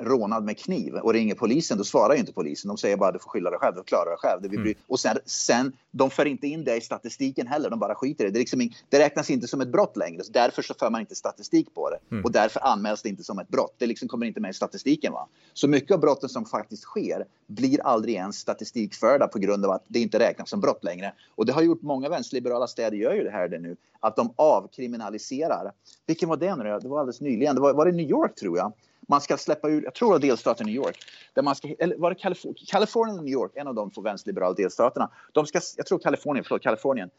rånad 0.00 0.44
med 0.44 0.58
kniv 0.58 0.94
och 0.94 1.12
ringer 1.12 1.34
polisen, 1.34 1.78
då 1.78 1.84
svarar 1.84 2.14
ju 2.14 2.20
inte 2.20 2.32
polisen. 2.32 2.68
De 2.68 2.76
säger 2.76 2.96
bara 2.96 3.12
du 3.12 3.18
får 3.18 3.30
skylla 3.30 3.50
dig 3.50 3.58
själv, 3.58 3.76
du 3.76 3.82
klarar 3.82 4.10
dig 4.10 4.18
själv. 4.18 4.44
Mm. 4.44 4.74
Och 4.86 5.00
sen, 5.00 5.18
sen, 5.24 5.72
de 5.90 6.10
för 6.10 6.24
inte 6.24 6.46
in 6.46 6.64
det 6.64 6.76
i 6.76 6.80
statistiken 6.80 7.46
heller, 7.46 7.70
de 7.70 7.78
bara 7.78 7.94
skiter 7.94 8.24
i 8.24 8.26
det. 8.26 8.32
Det, 8.32 8.38
liksom, 8.38 8.70
det 8.88 8.98
räknas 8.98 9.30
inte 9.30 9.48
som 9.48 9.60
ett 9.60 9.68
brott 9.68 9.96
längre, 9.96 10.24
så 10.24 10.32
därför 10.32 10.62
så 10.62 10.74
för 10.74 10.90
man 10.90 11.00
inte 11.00 11.14
statistik 11.14 11.74
på 11.74 11.90
det. 11.90 11.98
Mm. 12.10 12.24
Och 12.24 12.32
därför 12.32 12.60
anmäls 12.60 13.02
det 13.02 13.08
inte 13.08 13.24
som 13.24 13.38
ett 13.38 13.48
brott. 13.48 13.74
Det 13.78 13.86
liksom 13.86 14.08
kommer 14.08 14.26
inte 14.26 14.40
med 14.40 14.50
i 14.50 14.54
statistiken. 14.54 15.12
Va? 15.12 15.28
Så 15.52 15.68
mycket 15.68 15.90
av 15.90 16.00
brotten 16.00 16.28
som 16.28 16.44
faktiskt 16.44 16.82
sker 16.82 17.24
blir 17.46 17.80
aldrig 17.80 18.14
ens 18.14 18.38
statistikförda 18.38 19.28
på 19.28 19.38
grund 19.38 19.64
av 19.64 19.70
att 19.70 19.84
det 19.88 20.00
inte 20.00 20.18
räknas 20.18 20.50
som 20.50 20.60
brott 20.60 20.84
längre. 20.84 21.12
Och 21.34 21.46
det 21.46 21.52
har 21.52 21.62
gjort 21.62 21.82
många 21.82 22.08
vänsterliberala 22.08 22.66
städer 22.66 22.96
gör 22.96 23.14
ju 23.14 23.24
det 23.24 23.30
här 23.30 23.48
det 23.48 23.58
nu, 23.58 23.76
att 24.00 24.16
de 24.16 24.32
avkriminaliserar. 24.36 25.72
Vilken 26.06 26.28
var 26.28 26.36
det 26.36 26.56
nu? 26.56 26.78
Det 26.82 26.88
var 26.88 27.00
alldeles 27.00 27.20
nyligen. 27.20 27.54
Det 27.54 27.60
var, 27.60 27.74
var 27.74 27.86
det 27.86 27.92
New 27.92 28.10
York 28.10 28.34
tror 28.34 28.58
jag 28.58 28.72
man 29.06 29.20
ska 29.20 29.36
släppa 29.36 29.68
ut, 29.68 29.84
jag 29.84 29.94
tror 29.94 30.08
det 30.08 30.12
var 30.12 30.18
delstaten 30.18 30.66
New 30.66 30.74
York, 30.74 30.98
där 31.34 31.42
man 31.42 31.54
ska, 31.54 31.68
eller 31.78 31.96
var 31.96 32.10
det 32.10 32.16
Kalifornien, 32.16 32.66
Kalifornien 32.66 33.18
och 33.18 33.24
New 33.24 33.32
York, 33.32 33.52
en 33.54 33.66
av 33.66 33.74
de 33.74 33.90
två 33.90 34.00
vänsterliberala 34.00 34.54
delstaterna. 34.54 35.10
De 35.32 35.46
ska, 35.46 35.60
jag 35.76 35.86
tror 35.86 35.98
Kalifornien, 35.98 36.44
förlåt, 36.44 36.62
Kalifornien 36.62 37.10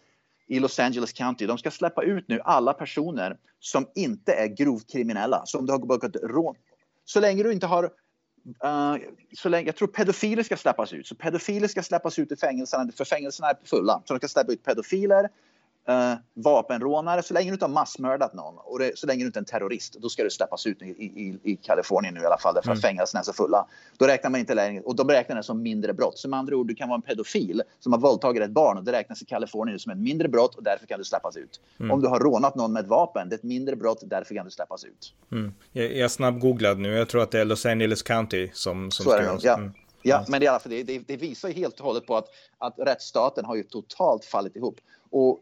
i 0.47 0.59
Los 0.59 0.79
Angeles 0.79 1.13
County. 1.13 1.45
De 1.45 1.57
ska 1.57 1.71
släppa 1.71 2.03
ut 2.03 2.27
nu 2.27 2.41
alla 2.43 2.73
personer 2.73 3.37
som 3.59 3.87
inte 3.95 4.33
är 4.33 4.47
grovt 4.47 4.91
kriminella, 4.91 5.45
som 5.45 5.65
du 5.65 5.71
har 5.71 5.79
begått 5.79 6.15
rån. 6.23 6.55
Så 7.05 7.19
länge 7.19 7.43
du 7.43 7.51
inte 7.51 7.67
har 7.67 7.83
uh, 7.83 8.95
så 9.37 9.49
länge, 9.49 9.67
jag 9.67 9.75
tror 9.75 9.87
pedofiler 9.87 10.43
ska 10.43 10.57
släppas 10.57 10.93
ut. 10.93 11.07
Så 11.07 11.15
pedofiler 11.15 11.67
ska 11.67 11.83
släppas 11.83 12.19
ut 12.19 12.31
i 12.31 12.35
fängelserna, 12.35 12.91
för 12.91 13.05
fängelserna 13.05 13.49
är 13.49 13.57
fulla. 13.63 14.01
Så 14.05 14.13
de 14.13 14.19
ska 14.19 14.27
släppa 14.27 14.51
ut 14.51 14.63
pedofiler, 14.63 15.29
uh, 15.89 16.13
vapenrånare, 16.33 17.23
så 17.23 17.33
länge 17.33 17.49
du 17.49 17.53
inte 17.53 17.65
har 17.65 17.73
massmördat 17.73 18.33
någon 18.33 18.57
och 18.57 18.79
det, 18.79 18.97
så 18.97 19.07
länge 19.07 19.23
du 19.23 19.27
inte 19.27 19.39
är 19.39 19.41
en 19.41 19.45
terrorist, 19.45 19.97
då 19.99 20.09
ska 20.09 20.23
du 20.23 20.29
släppas 20.29 20.65
ut 20.65 20.81
i, 20.81 20.85
i, 20.85 21.39
i 21.43 21.55
Kalifornien 21.55 22.13
nu 22.13 22.21
i 22.21 22.25
alla 22.25 22.37
fall, 22.37 22.53
därför 22.53 22.71
att 22.71 22.77
mm. 22.77 22.81
fängelserna 22.81 23.19
är 23.19 23.23
så 23.23 23.33
fulla. 23.33 23.67
Då 23.97 24.07
räknar 24.07 24.29
man 24.29 24.39
inte 24.39 24.53
längre, 24.53 24.81
och 24.81 24.95
de 24.95 25.09
räknar 25.09 25.35
det 25.35 25.43
som 25.43 25.61
mindre 25.61 25.93
brott. 25.93 26.17
Så 26.17 26.29
med 26.29 26.39
andra 26.39 26.55
ord, 26.55 26.67
du 26.67 26.75
kan 26.75 26.89
vara 26.89 26.95
en 26.95 27.01
pedofil 27.01 27.61
som 27.79 27.93
har 27.93 27.99
våldtagit 27.99 28.43
ett 28.43 28.51
barn 28.51 28.77
och 28.77 28.83
det 28.83 28.91
räknas 28.91 29.21
i 29.21 29.25
Kalifornien 29.25 29.79
som 29.79 29.91
ett 29.91 29.97
mindre 29.97 30.27
brott 30.27 30.55
och 30.55 30.63
därför 30.63 30.87
kan 30.87 30.99
du 30.99 31.05
släppas 31.05 31.37
ut. 31.37 31.61
Mm. 31.79 31.91
Om 31.91 32.01
du 32.01 32.07
har 32.07 32.19
rånat 32.19 32.55
någon 32.55 32.73
med 32.73 32.83
ett 32.83 32.89
vapen, 32.89 33.29
det 33.29 33.35
är 33.35 33.37
ett 33.37 33.43
mindre 33.43 33.75
brott, 33.75 34.03
därför 34.05 34.35
kan 34.35 34.45
du 34.45 34.51
släppas 34.51 34.83
ut. 34.83 35.13
Mm. 35.31 35.53
Jag, 35.71 35.95
jag 35.95 36.11
snabbgooglade 36.11 36.81
nu, 36.81 36.93
jag 36.93 37.09
tror 37.09 37.21
att 37.21 37.31
det 37.31 37.39
är 37.39 37.45
Los 37.45 37.65
Angeles 37.65 38.01
County 38.01 38.49
som, 38.53 38.91
som 38.91 39.03
så 39.03 39.11
är 39.11 39.21
det, 39.21 39.37
ja. 39.41 39.57
Mm. 39.57 39.73
Ja, 40.01 40.25
men 40.27 40.41
det, 40.41 40.59
det, 40.65 40.83
det, 40.83 40.99
det 41.07 41.17
visar 41.17 41.49
helt 41.49 41.79
och 41.79 41.85
hållet 41.85 42.05
på 42.05 42.17
att, 42.17 42.27
att 42.57 42.75
rättsstaten 42.77 43.45
har 43.45 43.55
ju 43.55 43.63
totalt 43.63 44.25
fallit 44.25 44.55
ihop. 44.55 44.79
Och 45.09 45.39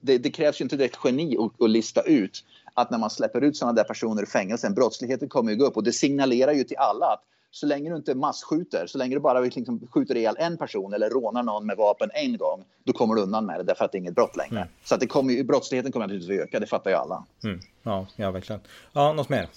det, 0.00 0.18
det, 0.18 0.30
krävs 0.30 0.60
ju 0.60 0.62
inte 0.62 0.76
direkt 0.76 0.98
geni 1.04 1.36
att, 1.38 1.62
att 1.62 1.70
lista 1.70 2.02
ut 2.02 2.44
att 2.74 2.90
när 2.90 2.98
man 2.98 3.10
släpper 3.10 3.40
ut 3.40 3.56
sådana 3.56 3.72
där 3.72 3.84
personer 3.84 4.22
i 4.22 4.26
fängelsen, 4.26 4.74
brottsligheten 4.74 5.28
kommer 5.28 5.52
ju 5.52 5.58
gå 5.58 5.64
upp 5.64 5.76
och 5.76 5.84
det 5.84 5.92
signalerar 5.92 6.52
ju 6.52 6.64
till 6.64 6.76
alla 6.76 7.06
att 7.06 7.22
så 7.50 7.66
länge 7.66 7.90
du 7.90 7.96
inte 7.96 8.14
masskjuter, 8.14 8.86
så 8.86 8.98
länge 8.98 9.16
du 9.16 9.20
bara 9.20 9.40
liksom 9.40 9.80
skjuter 9.90 10.16
ihjäl 10.16 10.36
en 10.38 10.56
person 10.56 10.92
eller 10.92 11.10
rånar 11.10 11.42
någon 11.42 11.66
med 11.66 11.76
vapen 11.76 12.10
en 12.14 12.36
gång, 12.36 12.64
då 12.84 12.92
kommer 12.92 13.14
du 13.14 13.22
undan 13.22 13.46
med 13.46 13.60
det 13.60 13.62
därför 13.62 13.84
att 13.84 13.92
det 13.92 13.96
är 13.96 14.00
inget 14.00 14.14
brott 14.14 14.36
längre. 14.36 14.56
Mm. 14.56 14.68
Så 14.84 14.94
att 14.94 15.00
det 15.00 15.06
kommer 15.06 15.32
ju, 15.32 15.44
brottsligheten 15.44 15.92
kommer 15.92 16.06
naturligtvis 16.06 16.40
att 16.40 16.44
öka, 16.48 16.60
det 16.60 16.66
fattar 16.66 16.90
ju 16.90 16.96
alla. 16.96 17.24
Mm. 17.44 17.60
Ja, 17.82 18.06
ja, 18.16 18.30
verkligen. 18.30 18.60
Ja, 18.92 19.12
något 19.12 19.28
mer? 19.28 19.48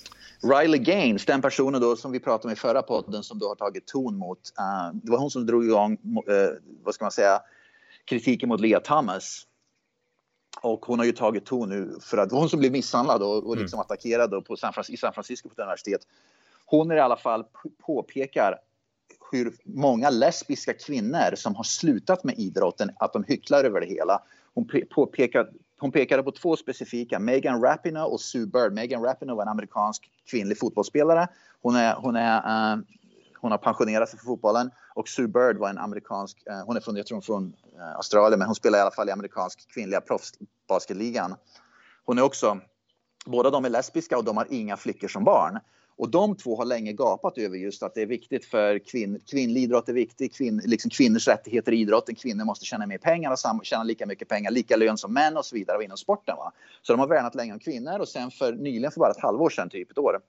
Riley 0.42 0.80
Gaines, 0.80 1.26
den 1.26 1.42
personen 1.42 1.82
då 1.82 1.96
som 1.96 2.12
vi 2.12 2.20
pratade 2.20 2.48
om 2.48 2.54
i 2.54 2.56
förra 2.56 2.82
podden 2.82 3.24
som 3.24 3.40
då 3.40 3.48
har 3.48 3.56
tagit 3.56 3.86
ton 3.86 4.18
mot, 4.18 4.40
uh, 4.60 4.96
det 5.04 5.12
var 5.12 5.18
hon 5.18 5.32
som 5.32 5.46
drog 5.46 5.66
igång, 5.66 5.92
uh, 5.92 6.50
vad 6.84 6.96
ska 6.96 7.06
man 7.06 7.12
säga, 7.12 7.40
kritiken 8.06 8.50
mot 8.50 8.62
Leah 8.62 8.82
Thomas 8.82 9.46
och 10.62 10.86
hon 10.86 11.00
har 11.00 11.06
ju 11.06 11.12
tagit 11.12 11.46
ton 11.46 11.70
nu 11.70 11.98
för 12.02 12.18
att 12.18 12.32
hon 12.32 12.50
som 12.50 12.60
blev 12.60 12.72
misshandlad 12.72 13.22
och, 13.24 13.38
och 13.38 13.54
mm. 13.54 13.62
liksom 13.62 13.78
mm. 13.78 13.82
attackerad 13.82 14.46
på 14.46 14.56
San, 14.56 14.74
i 14.90 14.98
San 14.98 15.14
Francisco 15.14 15.50
på 15.50 15.54
ett 15.54 15.60
universitet. 15.60 16.02
Hon 16.66 16.92
i 16.92 17.00
alla 17.00 17.18
fall 17.18 17.46
påpekar 17.86 18.60
hur 19.32 19.54
många 19.64 20.10
lesbiska 20.10 20.74
kvinnor 20.74 21.36
som 21.36 21.56
har 21.56 21.64
slutat 21.64 22.24
med 22.24 22.40
idrotten, 22.40 22.92
att 23.00 23.14
de 23.14 23.24
hycklar 23.24 23.64
över 23.64 23.82
det 23.82 23.88
hela. 23.88 24.22
Hon, 24.54 24.70
påpekar, 24.96 25.50
hon 25.80 25.92
pekade 25.92 26.24
på 26.24 26.32
två 26.32 26.56
specifika, 26.56 27.20
Megan 27.20 27.62
Rapinoe 27.62 28.04
och 28.04 28.22
Sue 28.22 28.46
Bird. 28.46 28.74
Megan 28.74 29.04
Rapinoe 29.04 29.36
var 29.36 29.44
en 29.44 29.50
amerikansk 29.50 30.10
kvinnlig 30.32 30.60
fotbollsspelare. 30.60 31.28
Hon, 31.62 31.76
är, 31.76 31.96
hon, 31.96 32.16
är, 32.16 32.38
uh, 32.76 32.84
hon 33.46 33.52
har 33.52 33.58
pensionerat 33.58 34.10
sig 34.10 34.20
för 34.20 34.26
fotbollen. 34.26 34.72
Och 34.96 35.08
Sue 35.10 35.28
Bird 35.28 35.58
var 35.58 35.70
en 35.70 35.78
amerikansk, 35.78 36.44
uh, 36.50 36.66
hon 36.66 36.78
är 36.78 36.82
från, 36.82 36.96
jag 36.96 37.08
tror 37.08 37.22
från 37.22 37.54
eh, 37.78 37.96
Australien, 37.96 38.40
men 38.40 38.48
hon 38.48 38.56
spelar 38.56 38.80
i 38.80 38.82
alla 38.82 38.92
fall 38.92 39.10
i 39.10 39.12
amerikansk 39.12 39.74
kvinnliga 39.74 40.02
proffsbasketligan. 40.02 41.36
Hon 42.06 42.18
är 42.18 42.22
också, 42.22 42.60
båda 43.26 43.50
de 43.50 43.66
är 43.66 43.70
lesbiska 43.70 44.18
och 44.18 44.24
de 44.24 44.38
har 44.38 44.48
inga 44.50 44.78
flickor 44.78 45.08
som 45.08 45.24
barn. 45.24 45.60
Och 45.98 46.10
de 46.10 46.36
två 46.36 46.58
har 46.58 46.66
länge 46.66 46.94
gapat 46.94 47.38
över 47.38 47.58
just 47.58 47.84
att 47.84 47.96
det 47.96 48.02
är 48.02 48.06
viktigt 48.06 48.46
för 48.46 48.80
kvinn, 48.80 49.20
kvinnlig 49.32 49.64
idrott 49.64 49.90
är 49.90 49.94
viktig, 49.94 50.34
kvinn, 50.34 50.62
liksom 50.66 50.92
kvinnors 50.92 51.28
rättigheter 51.28 51.72
i 51.72 51.80
idrotten, 51.80 52.16
kvinnor 52.16 52.46
måste 52.46 52.66
tjäna 52.66 52.88
mer 52.88 52.98
pengar 52.98 53.32
och 53.32 53.66
tjäna 53.66 53.84
lika 53.84 54.06
mycket 54.06 54.28
pengar, 54.28 54.52
lika 54.52 54.76
lön 54.76 54.98
som 54.98 55.14
män 55.14 55.38
och 55.38 55.46
så 55.46 55.56
vidare 55.56 55.84
inom 55.84 55.98
sporten. 55.98 56.36
Va? 56.38 56.52
Så 56.82 56.94
de 56.94 57.00
har 57.00 57.08
värnat 57.08 57.36
länge 57.36 57.54
om 57.54 57.60
kvinnor 57.60 58.00
och 58.00 58.08
sen 58.08 58.32
för 58.32 58.54
nyligen, 58.54 58.92
för 58.92 59.00
bara 59.00 59.12
ett 59.12 59.22
halvår 59.22 59.50
sedan, 59.50 59.70
typ 59.70 59.92
ett 59.92 59.98
år, 59.98 60.20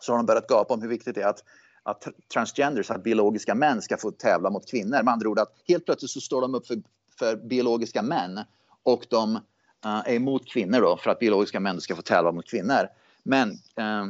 så 0.00 0.12
har 0.12 0.16
de 0.16 0.26
börjat 0.26 0.46
gapa 0.46 0.74
om 0.74 0.82
hur 0.82 0.88
viktigt 0.88 1.14
det 1.14 1.22
är 1.22 1.26
att 1.26 1.44
att 1.88 2.08
transgenders, 2.32 2.90
att 2.90 3.02
biologiska 3.02 3.54
män 3.54 3.82
ska 3.82 3.96
få 3.96 4.10
tävla 4.10 4.50
mot 4.50 4.70
kvinnor. 4.70 5.02
Med 5.02 5.12
andra 5.12 5.28
ord 5.28 5.38
att 5.38 5.54
helt 5.68 5.84
plötsligt 5.84 6.10
så 6.10 6.20
står 6.20 6.40
de 6.40 6.54
upp 6.54 6.66
för, 6.66 6.82
för 7.18 7.36
biologiska 7.36 8.02
män 8.02 8.40
och 8.82 9.06
de 9.10 9.36
uh, 9.36 9.40
är 9.84 10.14
emot 10.14 10.48
kvinnor 10.48 10.80
då 10.80 10.96
för 10.96 11.10
att 11.10 11.18
biologiska 11.18 11.60
män 11.60 11.80
ska 11.80 11.96
få 11.96 12.02
tävla 12.02 12.32
mot 12.32 12.50
kvinnor. 12.50 12.88
Men 13.22 13.50
uh, 13.50 14.06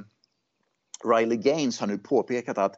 Riley 1.04 1.38
Gaines 1.38 1.80
har 1.80 1.86
nu 1.86 1.98
påpekat 1.98 2.58
att 2.58 2.76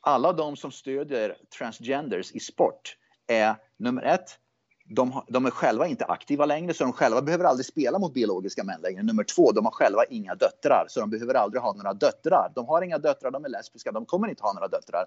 alla 0.00 0.32
de 0.32 0.56
som 0.56 0.72
stödjer 0.72 1.36
transgenders 1.58 2.32
i 2.32 2.40
sport 2.40 2.96
är 3.26 3.56
nummer 3.76 4.02
ett, 4.02 4.38
de, 4.88 5.22
de, 5.28 5.46
är 5.46 5.50
själva 5.50 5.86
inte 5.86 6.04
aktiva 6.04 6.46
längre 6.46 6.74
så 6.74 6.84
de 6.84 6.92
själva 6.92 7.22
behöver 7.22 7.44
aldrig 7.44 7.66
spela 7.66 7.98
mot 7.98 8.14
biologiska 8.14 8.64
män 8.64 8.80
längre. 8.80 9.02
Nummer 9.02 9.24
två, 9.24 9.52
de 9.52 9.64
har 9.64 9.72
själva 9.72 10.04
inga 10.04 10.34
döttrar 10.34 10.86
så 10.88 11.00
de 11.00 11.10
behöver 11.10 11.34
aldrig 11.34 11.62
ha 11.62 11.72
några 11.72 11.94
döttrar. 11.94 12.52
De 12.54 12.66
har 12.66 12.82
inga 12.82 12.98
döttrar, 12.98 13.30
de 13.30 13.44
är 13.44 13.48
lesbiska, 13.48 13.92
de 13.92 14.06
kommer 14.06 14.28
inte 14.28 14.42
ha 14.42 14.52
några 14.52 14.68
döttrar. 14.68 15.04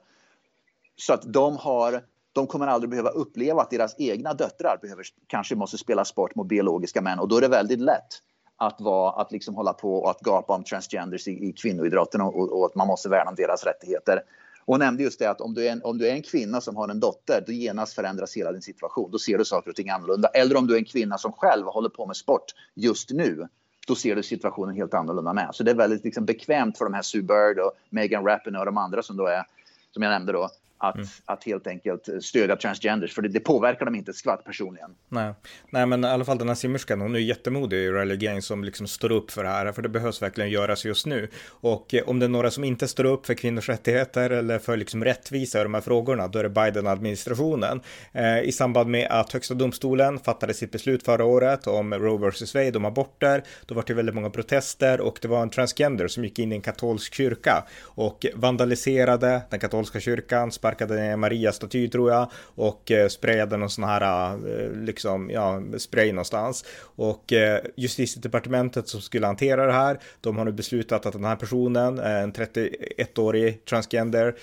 Så 0.95 1.13
att 1.13 1.33
de 1.33 1.57
har 1.57 2.01
de 2.33 2.47
kommer 2.47 2.67
aldrig 2.67 2.89
behöva 2.89 3.09
uppleva 3.09 3.61
att 3.61 3.69
deras 3.69 3.95
egna 4.00 4.33
döttrar 4.33 4.77
behöver, 4.81 5.05
kanske 5.27 5.55
måste 5.55 5.77
spela 5.77 6.05
sport 6.05 6.35
mot 6.35 6.47
biologiska 6.47 7.01
män 7.01 7.19
och 7.19 7.27
då 7.27 7.38
är 7.38 7.41
det 7.41 7.47
väldigt 7.47 7.79
lätt 7.79 8.21
att, 8.57 8.81
vara, 8.81 9.11
att 9.11 9.31
liksom 9.31 9.55
hålla 9.55 9.73
på 9.73 9.95
och 9.95 10.09
att 10.09 10.19
gapa 10.19 10.55
om 10.55 10.63
transgenders 10.63 11.27
i, 11.27 11.31
i 11.31 11.53
kvinnoidrotten 11.53 12.21
och, 12.21 12.59
och, 12.59 12.65
att 12.65 12.75
man 12.75 12.88
måste 12.88 13.09
värna 13.09 13.29
om 13.29 13.35
deras 13.35 13.63
rättigheter. 13.63 14.23
Och 14.65 14.80
nämnde 14.80 15.03
just 15.03 15.20
det 15.20 15.30
att 15.30 15.41
om 15.41 15.53
du, 15.53 15.68
är 15.68 15.72
en, 15.72 15.82
om 15.84 15.98
du 15.98 16.08
är 16.08 16.13
en 16.13 16.22
kvinna 16.22 16.62
som 16.62 16.75
har 16.75 16.89
en 16.89 17.00
dotter, 17.00 17.44
då 17.48 17.51
genast 17.51 17.94
förändras 17.94 18.38
hela 18.38 18.51
din 18.51 18.62
situation. 18.62 19.12
Då 19.12 19.20
ser 19.20 19.38
du 19.38 19.46
saker 19.46 19.70
och 19.70 19.75
ting 19.75 19.89
annorlunda. 19.89 20.27
Eller 20.27 20.58
om 20.58 20.68
du 20.68 20.74
är 20.74 20.77
en 20.77 20.86
kvinna 20.86 21.18
som 21.18 21.32
själv 21.32 21.65
håller 21.65 21.89
på 21.89 22.06
med 22.06 22.15
sport 22.15 22.46
just 22.75 23.10
nu, 23.10 23.48
då 23.88 23.96
ser 23.96 24.15
du 24.15 24.24
situationen 24.24 24.75
helt 24.75 24.94
annorlunda 24.94 25.34
med. 25.34 25.50
Så 25.53 25.63
det 25.63 25.72
är 25.72 25.75
väldigt 25.75 26.03
liksom 26.03 26.25
bekvämt 26.25 26.77
för 26.77 26.86
de 26.86 26.94
här 26.94 27.01
Sue 27.01 27.22
Bird 27.22 27.60
och 27.60 27.72
Megan 27.89 28.25
Rapinoe 28.25 28.60
och 28.60 28.65
de 28.65 28.77
andra 28.77 29.03
som 29.03 29.18
då 29.18 29.27
är, 29.27 29.44
som 29.91 30.03
jag 30.03 30.10
nämnde 30.10 30.32
då, 30.32 30.50
att, 30.81 30.95
mm. 30.95 31.07
att 31.25 31.43
helt 31.43 31.67
enkelt 31.67 32.09
stödja 32.21 32.55
transgenders, 32.55 33.15
för 33.15 33.21
det, 33.21 33.29
det 33.29 33.39
påverkar 33.39 33.85
dem 33.85 33.95
inte 33.95 34.11
ett 34.11 34.17
skvatt 34.17 34.45
personligen. 34.45 34.95
Nej. 35.09 35.33
Nej, 35.69 35.85
men 35.85 36.03
i 36.03 36.07
alla 36.07 36.25
fall 36.25 36.38
den 36.38 36.47
här 36.47 36.55
simmerskan, 36.55 37.01
hon 37.01 37.15
är 37.15 37.19
jättemodig 37.19 37.77
i 37.77 37.89
Rally 37.89 38.17
Gang 38.17 38.41
som 38.41 38.63
liksom 38.63 38.88
står 38.88 39.11
upp 39.11 39.31
för 39.31 39.43
det 39.43 39.50
här, 39.50 39.71
för 39.71 39.81
det 39.81 39.89
behövs 39.89 40.21
verkligen 40.21 40.50
göras 40.50 40.85
just 40.85 41.05
nu. 41.05 41.27
Och 41.47 41.93
eh, 41.93 42.03
om 42.09 42.19
det 42.19 42.25
är 42.25 42.29
några 42.29 42.51
som 42.51 42.63
inte 42.63 42.88
står 42.88 43.05
upp 43.05 43.25
för 43.25 43.33
kvinnors 43.33 43.69
rättigheter 43.69 44.29
eller 44.29 44.59
för 44.59 44.77
liksom 44.77 45.03
rättvisa 45.03 45.59
i 45.59 45.63
de 45.63 45.73
här 45.73 45.81
frågorna, 45.81 46.27
då 46.27 46.39
är 46.39 46.43
det 46.43 46.50
Biden-administrationen. 46.50 47.81
Eh, 48.11 48.41
I 48.41 48.51
samband 48.51 48.89
med 48.89 49.07
att 49.11 49.33
högsta 49.33 49.53
domstolen 49.53 50.19
fattade 50.19 50.53
sitt 50.53 50.71
beslut 50.71 51.03
förra 51.03 51.25
året 51.25 51.67
om 51.67 51.93
Roe 51.93 52.29
vs. 52.29 52.55
Wade 52.55 52.77
om 52.77 52.85
aborter, 52.85 53.43
då 53.65 53.75
var 53.75 53.83
det 53.88 53.93
väldigt 53.93 54.15
många 54.15 54.29
protester 54.29 55.01
och 55.01 55.19
det 55.21 55.27
var 55.27 55.41
en 55.41 55.50
transgender 55.50 56.07
som 56.07 56.23
gick 56.23 56.39
in 56.39 56.51
i 56.51 56.55
en 56.55 56.61
katolsk 56.61 57.13
kyrka 57.13 57.63
och 57.83 58.25
vandaliserade 58.35 59.41
den 59.50 59.59
katolska 59.59 60.00
kyrkan, 60.00 60.51
ner 60.80 61.16
Maria-staty 61.16 61.88
tror 61.90 62.12
jag 62.12 62.32
och 62.56 62.92
eh, 62.92 63.08
sprayade 63.08 63.58
någon 63.58 63.70
sån 63.70 63.84
här 63.84 64.34
eh, 64.34 64.72
liksom, 64.72 65.30
ja, 65.30 65.62
spray 65.78 66.12
någonstans. 66.12 66.66
Och 66.82 67.34
eh, 67.34 67.60
justitiedepartementet 67.75 68.88
som 68.88 69.01
skulle 69.01 69.25
hantera 69.25 69.66
det 69.66 69.72
här, 69.72 70.00
de 70.22 70.38
har 70.38 70.46
nu 70.46 70.51
beslutat 70.51 71.06
att 71.06 71.13
den 71.13 71.24
här 71.24 71.36
personen, 71.36 72.00
en 72.00 72.34
31-årig 72.34 73.66
transgender, 73.66 74.36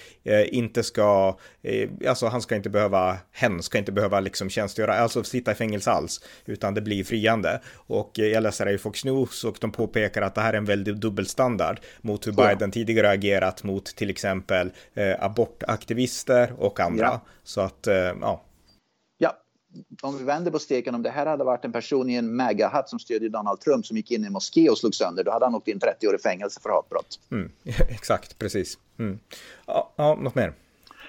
inte 0.47 0.83
ska, 0.83 1.39
alltså 2.09 2.27
han 2.27 2.43
ska 2.43 2.57
inte 2.57 2.71
behöva, 2.71 3.19
hen 3.33 3.63
ska 3.63 3.79
inte 3.79 3.93
behöva 3.93 4.21
liksom 4.21 4.51
tjänstgöra, 4.51 4.95
alltså 4.95 5.25
sitta 5.25 5.53
i 5.53 5.55
fängelse 5.55 5.91
alls, 5.91 6.21
utan 6.47 6.75
det 6.75 6.81
blir 6.81 7.05
friande. 7.05 7.61
Och 7.75 8.11
jag 8.15 8.43
läser 8.43 8.65
det 8.67 8.73
i 8.73 8.79
Fox 8.79 9.05
News 9.05 9.45
och 9.45 9.57
de 9.61 9.73
påpekar 9.73 10.23
att 10.23 10.35
det 10.35 10.41
här 10.41 10.53
är 10.53 10.59
en 10.59 10.65
väldigt 10.65 10.97
dubbelstandard 10.97 11.81
mot 12.01 12.27
hur 12.27 12.33
Biden 12.33 12.71
tidigare 12.71 13.11
agerat 13.11 13.65
mot 13.65 13.85
till 13.85 14.11
exempel 14.11 14.71
abortaktivister 15.19 16.18
och 16.59 16.81
andra. 16.81 17.05
Ja. 17.05 17.21
Så 17.45 17.61
att, 17.61 17.87
ja. 18.21 18.45
Ja, 19.19 19.37
om 20.03 20.19
vi 20.19 20.25
vänder 20.25 20.51
på 20.51 20.59
steken, 20.59 20.95
om 20.95 21.03
det 21.03 21.11
här 21.11 21.27
hade 21.27 21.45
varit 21.45 21.65
en 21.65 21.73
person 21.73 22.11
i 22.11 22.15
en 22.15 22.37
MAGA-hatt 22.37 22.89
som 22.89 22.99
stödjer 22.99 23.31
Donald 23.31 23.61
Trump 23.61 23.87
som 23.87 23.97
gick 23.97 24.11
in 24.11 24.25
i 24.25 24.27
en 24.27 24.33
moské 24.33 24.71
och 24.71 24.79
slog 24.79 24.95
sönder, 24.95 25.25
då 25.25 25.31
hade 25.31 25.45
han 25.45 25.55
åkt 25.55 25.69
in 25.69 25.81
30 25.81 26.09
år 26.09 26.15
i 26.15 26.19
fängelse 26.19 26.61
för 26.61 26.71
hatbrott. 26.71 27.21
Mm, 27.31 27.51
exakt, 27.89 28.39
precis. 28.39 28.79
Mm. 28.99 29.19
Ja, 29.67 29.93
ja, 29.97 30.15
något 30.15 30.35
mer? 30.35 30.53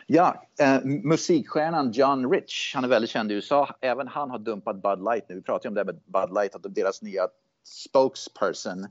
Ja, 0.07 0.43
eh, 0.59 0.83
musikstjärnan 0.83 1.91
John 1.91 2.31
Rich, 2.31 2.75
han 2.75 2.83
är 2.83 2.87
väldigt 2.87 3.09
känd 3.09 3.31
i 3.31 3.35
USA. 3.35 3.75
Även 3.81 4.07
han 4.07 4.29
har 4.29 4.39
dumpat 4.39 4.81
Bud 4.81 5.03
Light 5.03 5.29
nu. 5.29 5.35
Vi 5.35 5.41
pratar 5.41 5.65
ju 5.65 5.67
om 5.69 5.75
det 5.75 5.85
med 5.85 5.95
Bud 5.95 6.33
Light, 6.35 6.55
att 6.55 6.75
deras 6.75 7.01
nya 7.01 7.27
spokesperson 7.63 8.83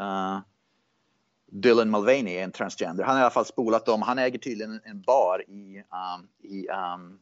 uh, 0.00 0.38
Dylan 1.54 1.90
Mulvaney 1.90 2.34
är 2.34 2.44
en 2.44 2.52
transgender. 2.52 3.04
Han 3.04 3.14
har 3.14 3.20
i 3.20 3.24
alla 3.24 3.30
fall 3.30 3.44
spolat 3.44 3.86
dem. 3.86 4.02
Han 4.02 4.18
äger 4.18 4.38
tydligen 4.38 4.80
en 4.84 5.02
bar 5.02 5.44
i, 5.50 5.78
um, 5.78 6.28
i, 6.42 6.68
um, 6.68 7.18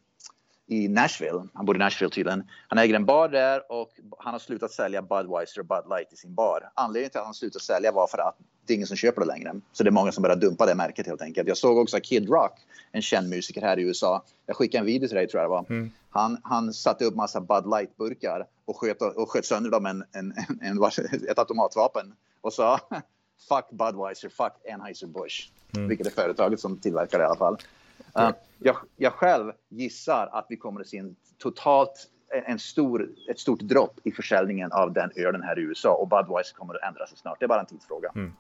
i 0.67 0.89
Nashville. 0.89 1.49
Han 1.55 1.67
bor 1.67 1.77
i 1.77 1.79
Nashville 1.79 2.11
tydligen. 2.11 2.49
Han 2.69 2.79
äger 2.79 2.95
en 2.95 3.05
bar 3.05 3.29
där 3.29 3.73
och 3.73 3.91
han 4.19 4.35
har 4.35 4.39
slutat 4.39 4.71
sälja 4.71 5.03
Budweiser 5.03 5.61
och 5.61 5.67
Bud 5.67 5.85
Light 5.91 6.13
i 6.13 6.17
sin 6.17 6.35
bar. 6.35 6.71
Anledningen 6.75 7.11
till 7.11 7.19
att 7.19 7.25
han 7.25 7.35
slutat 7.35 7.63
sälja 7.63 7.93
var 7.93 8.07
för 8.07 8.19
att 8.19 8.37
det 8.67 8.73
är 8.73 8.75
ingen 8.75 8.87
som 8.87 8.97
köper 8.97 9.21
det 9.21 9.27
längre. 9.27 9.55
Så 9.73 9.85
det 9.85 9.89
är 9.89 9.93
många 9.93 10.13
som 10.13 10.23
börjar 10.23 10.37
dumpa 10.37 10.67
det 10.67 10.75
märket 10.75 11.07
helt 11.07 11.23
enkelt. 11.23 11.49
Jag 11.49 11.57
såg 11.57 11.79
också 11.79 12.01
Kid 12.01 12.29
Rock, 12.29 12.61
en 12.93 13.03
känd 13.03 13.31
musiker 13.31 13.61
här 13.61 13.79
i 13.79 13.83
USA. 13.83 14.25
Jag 14.47 14.57
skickade 14.57 14.81
en 14.81 14.87
video 14.87 15.09
till 15.09 15.17
dig 15.17 15.29
tror 15.29 15.43
jag 15.43 15.51
det 15.51 15.55
var. 15.55 15.67
Mm. 15.71 15.91
Han, 16.11 16.41
han 16.45 16.73
satte 16.73 17.05
upp 17.05 17.15
massa 17.15 17.41
Bud 17.41 17.67
Light-burkar 17.67 18.47
och 18.65 18.77
sköt, 18.77 19.03
och 19.03 19.31
sköt 19.31 19.45
sönder 19.45 19.71
dem 19.71 19.83
med 19.83 19.91
en, 19.91 20.05
en, 20.13 20.33
en, 20.61 20.83
en, 20.83 21.29
ett 21.29 21.39
automatvapen 21.39 22.15
och 22.41 22.53
sa 22.53 22.81
fuck 23.49 23.71
Budweiser, 23.71 24.29
fuck 24.29 24.53
Anheuser-Busch. 24.73 25.51
Mm. 25.77 25.89
Vilket 25.89 26.07
är 26.07 26.11
företaget 26.11 26.61
som 26.61 26.79
tillverkar 26.79 27.19
det 27.19 27.25
i 27.25 27.27
alla 27.27 27.37
fall. 27.37 27.57
Uh, 28.19 28.31
jag, 28.59 28.77
jag, 28.97 29.13
själv 29.13 29.53
gissar 29.69 30.29
att 30.33 30.47
vi 30.49 30.57
kommer 30.57 30.81
att 30.81 30.89
se 30.89 30.99
en 30.99 31.17
totalt 31.39 32.11
en 32.47 32.59
stor, 32.59 33.09
ett 33.31 33.39
stort 33.39 33.61
dropp 33.61 34.01
i 34.05 34.13
försäljningen 34.13 34.73
av 34.73 34.93
den 34.93 35.11
ölen 35.17 35.43
här 35.43 35.59
i 35.59 35.63
USA 35.63 35.95
och 35.95 36.09
Budweiser 36.09 36.55
kommer 36.55 36.75
att 36.75 36.89
ändra 36.89 37.07
sig 37.07 37.19
snart. 37.19 37.39
Det 37.39 37.47
är 37.47 37.49
bara 37.49 37.61
en 37.61 37.67
tidsfråga. 37.67 38.13
Mm. 38.15 38.33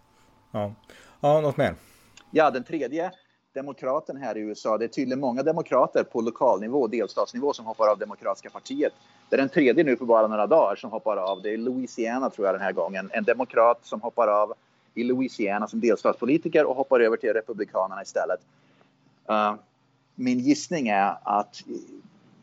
Ja. 0.50 0.72
ja, 1.20 1.40
något 1.40 1.56
mer? 1.56 1.74
Ja, 2.30 2.50
den 2.50 2.64
tredje 2.64 3.10
demokraten 3.54 4.16
här 4.16 4.36
i 4.36 4.40
USA. 4.40 4.78
Det 4.78 4.84
är 4.84 4.88
tydligen 4.88 5.20
många 5.20 5.42
demokrater 5.42 6.04
på 6.04 6.20
lokalnivå 6.20 6.80
och 6.80 6.90
delstatsnivå 6.90 7.52
som 7.52 7.66
hoppar 7.66 7.88
av 7.88 7.98
Demokratiska 7.98 8.50
partiet. 8.50 8.92
Det 9.28 9.36
är 9.36 9.38
den 9.38 9.48
tredje 9.48 9.84
nu 9.84 9.96
på 9.96 10.04
bara 10.04 10.26
några 10.26 10.46
dagar 10.46 10.76
som 10.76 10.90
hoppar 10.90 11.16
av. 11.16 11.42
Det 11.42 11.50
är 11.50 11.56
Louisiana 11.56 12.30
tror 12.30 12.46
jag 12.46 12.54
den 12.54 12.62
här 12.62 12.72
gången. 12.72 13.10
En 13.12 13.24
demokrat 13.24 13.78
som 13.82 14.00
hoppar 14.00 14.28
av 14.28 14.54
i 14.94 15.04
Louisiana 15.04 15.68
som 15.68 15.80
delstatspolitiker 15.80 16.64
och 16.64 16.76
hoppar 16.76 17.00
över 17.00 17.16
till 17.16 17.32
Republikanerna 17.32 18.02
istället. 18.02 18.40
Uh, 19.30 19.54
min 20.14 20.38
gissning 20.38 20.88
är 20.88 21.18
att 21.22 21.62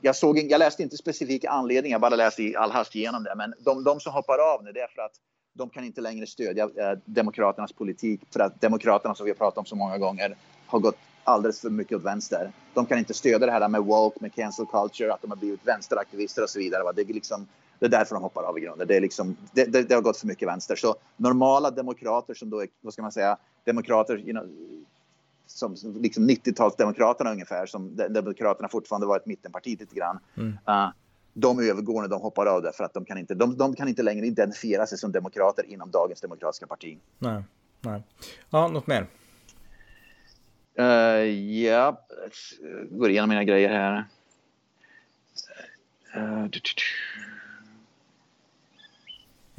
jag, 0.02 0.16
såg, 0.16 0.38
jag 0.38 0.60
läste 0.60 0.84
inte 0.84 0.98
specifika 0.98 1.50
anledningar, 1.50 1.94
jag 1.94 2.02
bara 2.02 2.16
läste 2.16 2.44
i 2.44 2.56
all 2.56 2.72
hast 2.72 2.96
igenom 2.96 3.24
det. 3.24 3.36
Men 3.36 3.54
de, 3.60 3.84
de 3.84 4.00
som 4.00 4.14
hoppar 4.14 4.54
av 4.54 4.64
nu, 4.64 4.72
det 4.72 4.80
är 4.80 4.88
för 4.88 5.02
att 5.02 5.14
de 5.54 5.70
kan 5.70 5.84
inte 5.84 6.02
längre 6.02 6.28
stödja 6.28 6.64
eh, 6.64 6.98
Demokraternas 7.06 7.74
politik. 7.74 8.22
För 8.32 8.40
att 8.40 8.62
Demokraterna, 8.62 9.16
som 9.16 9.26
vi 9.26 9.32
har 9.32 9.36
pratat 9.36 9.58
om 9.58 9.66
så 9.66 9.76
många 9.76 9.98
gånger, 9.98 10.36
har 10.68 10.80
gått 10.80 10.98
alldeles 11.24 11.62
för 11.62 11.70
mycket 11.70 11.98
åt 11.98 12.04
vänster. 12.04 12.52
De 12.74 12.86
kan 12.86 12.98
inte 12.98 13.14
stödja 13.14 13.46
det 13.46 13.52
här 13.52 13.68
med 13.68 13.82
woke, 13.82 14.18
med 14.22 14.36
cancel 14.36 14.66
culture, 14.66 15.14
att 15.14 15.22
de 15.22 15.32
har 15.32 15.38
blivit 15.38 15.68
vänsteraktivister 15.68 16.44
och 16.44 16.50
så 16.50 16.60
vidare. 16.60 16.94
Det 16.96 17.02
är 17.02 17.06
liksom, 17.06 17.48
är 17.86 17.90
därför 17.90 18.16
de 18.16 18.24
hoppar 18.24 18.44
av 18.44 18.58
i 18.58 18.62
grunden. 18.62 18.88
Det, 18.88 18.96
är 18.96 19.02
liksom, 19.02 19.38
det, 19.54 19.66
det, 19.66 19.84
det, 19.84 19.96
har 19.96 20.02
gått 20.02 20.18
för 20.18 20.28
mycket 20.28 20.48
vänster. 20.48 20.76
Så 20.76 20.96
normala 21.18 21.72
demokrater 21.72 22.34
som 22.34 22.50
då 22.50 22.62
är, 22.62 22.68
vad 22.82 22.94
ska 22.94 23.02
man 23.02 23.12
säga, 23.12 23.38
demokrater, 23.66 24.18
you 24.18 24.32
know, 24.32 24.48
som 25.46 25.76
liksom 26.02 26.30
90-talsdemokraterna 26.30 27.32
ungefär, 27.32 27.66
som 27.66 27.96
demokraterna 27.96 28.70
fortfarande 28.70 29.08
var 29.08 29.18
ett 29.18 29.26
mittenparti 29.26 29.80
lite 29.80 29.96
grann. 29.96 30.20
Mm. 30.38 30.50
Uh, 30.50 30.90
de 31.34 31.60
övergår 31.60 32.02
när 32.02 32.10
de 32.10 32.22
hoppar 32.22 32.46
av 32.46 32.62
därför 32.62 32.84
att 32.84 32.94
de 32.94 33.06
kan 33.06 33.18
inte, 33.18 33.36
de, 33.36 33.58
de 33.58 33.76
kan 33.76 33.88
inte 33.88 34.04
längre 34.04 34.26
identifiera 34.26 34.88
sig 34.88 34.98
som 34.98 35.12
demokrater 35.12 35.66
inom 35.66 35.92
dagens 35.92 36.22
demokratiska 36.22 36.68
parti. 36.68 36.98
Nej, 37.20 37.44
nej. 37.82 38.04
Ja, 38.50 38.68
något 38.68 38.88
mer? 38.88 39.08
Uh, 40.80 40.86
ja, 41.62 42.06
går 42.90 43.10
igenom 43.10 43.30
mina 43.30 43.44
grejer 43.44 43.70
här. 43.70 44.06
Uh, 46.18 46.48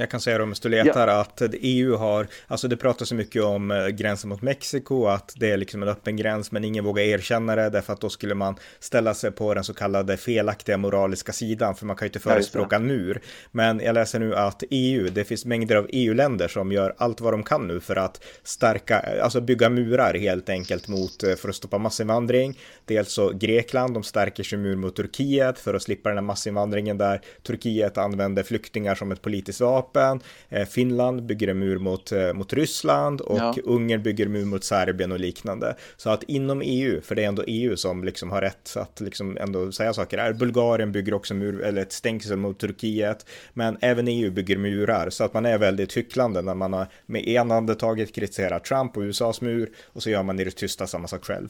jag 0.00 0.11
kan 0.11 0.20
säga 0.20 0.42
om 0.42 0.54
du 0.62 0.68
letar 0.68 1.08
ja. 1.08 1.20
att 1.20 1.42
EU 1.52 1.96
har, 1.96 2.26
alltså 2.46 2.68
det 2.68 2.76
pratas 2.76 3.08
så 3.08 3.14
mycket 3.14 3.42
om 3.42 3.70
eh, 3.70 3.87
gränsen 3.87 4.28
mot 4.28 4.42
Mexiko, 4.42 5.06
att 5.06 5.32
det 5.37 5.50
är 5.50 5.56
liksom 5.56 5.82
en 5.82 5.88
öppen 5.88 6.16
gräns, 6.16 6.52
men 6.52 6.64
ingen 6.64 6.84
vågar 6.84 7.02
erkänna 7.02 7.56
det, 7.56 7.70
därför 7.70 7.92
att 7.92 8.00
då 8.00 8.08
skulle 8.08 8.34
man 8.34 8.56
ställa 8.80 9.14
sig 9.14 9.30
på 9.30 9.54
den 9.54 9.64
så 9.64 9.74
kallade 9.74 10.16
felaktiga 10.16 10.76
moraliska 10.76 11.32
sidan, 11.32 11.74
för 11.74 11.87
man 11.87 11.96
kan 11.96 12.06
ju 12.06 12.08
inte 12.08 12.18
förespråka 12.18 12.76
en 12.76 12.87
mur. 12.87 13.20
Men 13.50 13.80
jag 13.80 13.94
läser 13.94 14.18
nu 14.18 14.34
att 14.34 14.62
EU, 14.70 15.08
det 15.08 15.24
finns 15.24 15.44
mängder 15.44 15.76
av 15.76 15.87
EU-länder 15.88 16.48
som 16.48 16.72
gör 16.72 16.94
allt 16.98 17.20
vad 17.20 17.32
de 17.32 17.42
kan 17.42 17.66
nu 17.66 17.80
för 17.80 17.96
att 17.96 18.24
stärka, 18.42 19.04
alltså 19.22 19.40
bygga 19.40 19.70
murar 19.70 20.14
helt 20.14 20.48
enkelt 20.48 20.88
mot, 20.88 21.22
eh, 21.22 21.34
för 21.34 21.48
att 21.48 21.54
stoppa 21.54 21.78
massinvandring. 21.78 22.58
Dels 22.84 23.12
så 23.12 23.30
Grekland, 23.30 23.94
de 23.94 24.02
stärker 24.02 24.42
sin 24.42 24.62
mur 24.62 24.76
mot 24.76 24.96
Turkiet 24.96 25.58
för 25.58 25.74
att 25.74 25.82
slippa 25.82 26.08
den 26.08 26.18
här 26.18 26.24
massinvandringen 26.24 26.98
där 26.98 27.20
Turkiet 27.42 27.98
använder 27.98 28.42
flyktingar 28.42 28.94
som 28.94 29.12
ett 29.12 29.22
politiskt 29.22 29.61
vapen 29.61 29.88
vapen. 29.88 30.20
Eh, 30.48 30.66
Finland 30.66 31.27
bygger 31.27 31.48
en 31.48 31.59
mur 31.59 31.79
mot, 31.79 32.12
eh, 32.12 32.33
mot 32.33 32.53
Ryssland 32.53 33.20
och 33.20 33.38
ja. 33.38 33.55
Ungern 33.64 34.03
bygger 34.03 34.27
en 34.27 34.33
mur 34.33 34.44
mot 34.44 34.64
Serbien 34.64 35.12
och 35.12 35.20
liknande. 35.20 35.77
Så 35.96 36.11
att 36.11 36.22
inom 36.22 36.62
EU, 36.64 37.01
för 37.01 37.14
det 37.14 37.24
är 37.24 37.29
ändå 37.29 37.44
EU 37.46 37.77
som 37.77 38.05
liksom 38.05 38.31
har 38.31 38.40
rätt 38.40 38.77
att 38.77 39.01
liksom 39.01 39.37
ändå 39.37 39.72
säga 39.72 39.92
saker 39.92 40.18
här. 40.18 40.33
Bulgarien 40.33 40.92
bygger 40.92 41.14
också 41.14 41.35
mur, 41.35 41.62
eller 41.62 41.83
ett 41.83 41.92
stängsel 41.92 42.37
mot 42.37 42.59
Turkiet, 42.59 43.27
men 43.55 43.79
även 43.81 44.09
EU 44.09 44.31
bygger 44.31 44.59
murar 44.59 45.11
så 45.11 45.24
att 45.24 45.35
man 45.35 45.46
är 45.46 45.59
väldigt 45.59 45.96
hycklande 45.96 46.42
när 46.42 46.55
man 46.55 46.72
har 46.72 46.87
med 47.07 47.29
ena 47.29 47.55
andetaget 47.55 48.14
kritiserat 48.14 48.64
Trump 48.64 48.96
och 48.96 49.03
USAs 49.03 49.40
mur 49.40 49.70
och 49.87 50.03
så 50.03 50.11
gör 50.11 50.22
man 50.22 50.40
i 50.40 50.44
det 50.44 50.51
tysta 50.51 50.87
samma 50.87 51.09
sak 51.09 51.24
själv. 51.24 51.48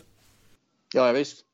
Ja, 0.94 1.12
visst. 1.12 1.47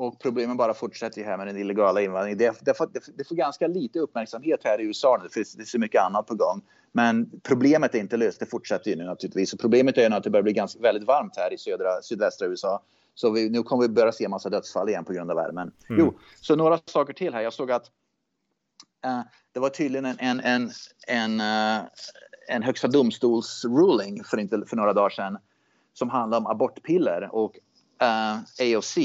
Och 0.00 0.18
problemen 0.18 0.56
bara 0.56 0.74
fortsätter 0.74 1.24
här 1.24 1.36
med 1.36 1.46
den 1.46 1.56
illegala 1.56 2.00
invandringen. 2.00 2.38
Det, 2.38 2.54
det, 2.60 2.74
får, 2.74 2.90
det, 3.16 3.28
får 3.28 3.34
ganska 3.34 3.66
lite 3.66 3.98
uppmärksamhet 3.98 4.60
här 4.64 4.80
i 4.80 4.84
USA 4.84 5.20
nu, 5.22 5.28
för 5.28 5.40
det 5.56 5.62
är 5.62 5.66
så 5.66 5.78
mycket 5.78 6.02
annat 6.02 6.26
på 6.26 6.34
gång. 6.34 6.62
Men 6.92 7.40
problemet 7.42 7.94
är 7.94 7.98
inte 7.98 8.16
löst, 8.16 8.40
det 8.40 8.46
fortsätter 8.46 8.90
ju 8.90 8.96
nu 8.96 9.04
naturligtvis. 9.04 9.52
Och 9.52 9.60
problemet 9.60 9.98
är 9.98 10.10
nu 10.10 10.16
att 10.16 10.24
det 10.24 10.30
börjar 10.30 10.42
bli 10.42 10.52
ganska, 10.52 10.80
väldigt 10.80 11.06
varmt 11.06 11.36
här 11.36 11.52
i 11.52 11.58
södra, 11.58 12.02
sydvästra 12.02 12.48
USA. 12.48 12.82
Så 13.14 13.30
vi, 13.30 13.50
nu 13.50 13.62
kommer 13.62 13.82
vi 13.82 13.88
börja 13.88 14.12
se 14.12 14.24
en 14.24 14.30
massa 14.30 14.50
dödsfall 14.50 14.88
igen 14.88 15.04
på 15.04 15.12
grund 15.12 15.30
av 15.30 15.36
värmen. 15.36 15.72
Mm. 15.90 16.00
Jo, 16.00 16.18
så 16.40 16.56
några 16.56 16.78
saker 16.84 17.12
till 17.12 17.34
här. 17.34 17.40
Jag 17.40 17.52
såg 17.52 17.70
att 17.70 17.90
uh, 19.06 19.20
det 19.52 19.60
var 19.60 19.68
tydligen 19.68 20.04
en, 20.04 20.18
en, 20.18 20.40
en, 20.40 20.70
en, 21.06 21.40
uh, 21.40 21.84
en 22.48 22.62
högsta 22.62 22.88
domstols 22.88 23.64
ruling 23.64 24.24
för, 24.24 24.38
inte, 24.38 24.62
för 24.66 24.76
några 24.76 24.92
dagar 24.92 25.10
sedan 25.10 25.38
som 25.92 26.10
handlar 26.10 26.38
om 26.38 26.46
abortpiller 26.46 27.34
och 27.34 27.58
uh, 28.02 28.38
eh, 28.58 28.76
AOC, 28.76 28.96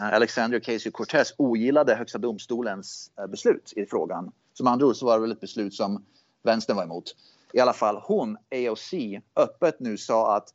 Alexandria 0.00 0.60
Ocasio-Cortez, 0.60 1.34
ogillade 1.38 1.94
högsta 1.94 2.18
domstolens 2.18 3.10
beslut 3.28 3.72
i 3.76 3.86
frågan. 3.86 4.32
Som 4.52 4.66
andra 4.66 4.86
ord 4.86 4.96
så 4.96 5.06
var 5.06 5.14
det 5.14 5.20
väl 5.20 5.32
ett 5.32 5.40
beslut 5.40 5.74
som 5.74 6.04
vänstern 6.42 6.76
var 6.76 6.84
emot. 6.84 7.16
I 7.52 7.60
alla 7.60 7.72
fall 7.72 7.96
hon, 8.02 8.36
AOC, 8.50 8.94
öppet 9.36 9.80
nu 9.80 9.96
sa 9.96 10.36
att 10.36 10.48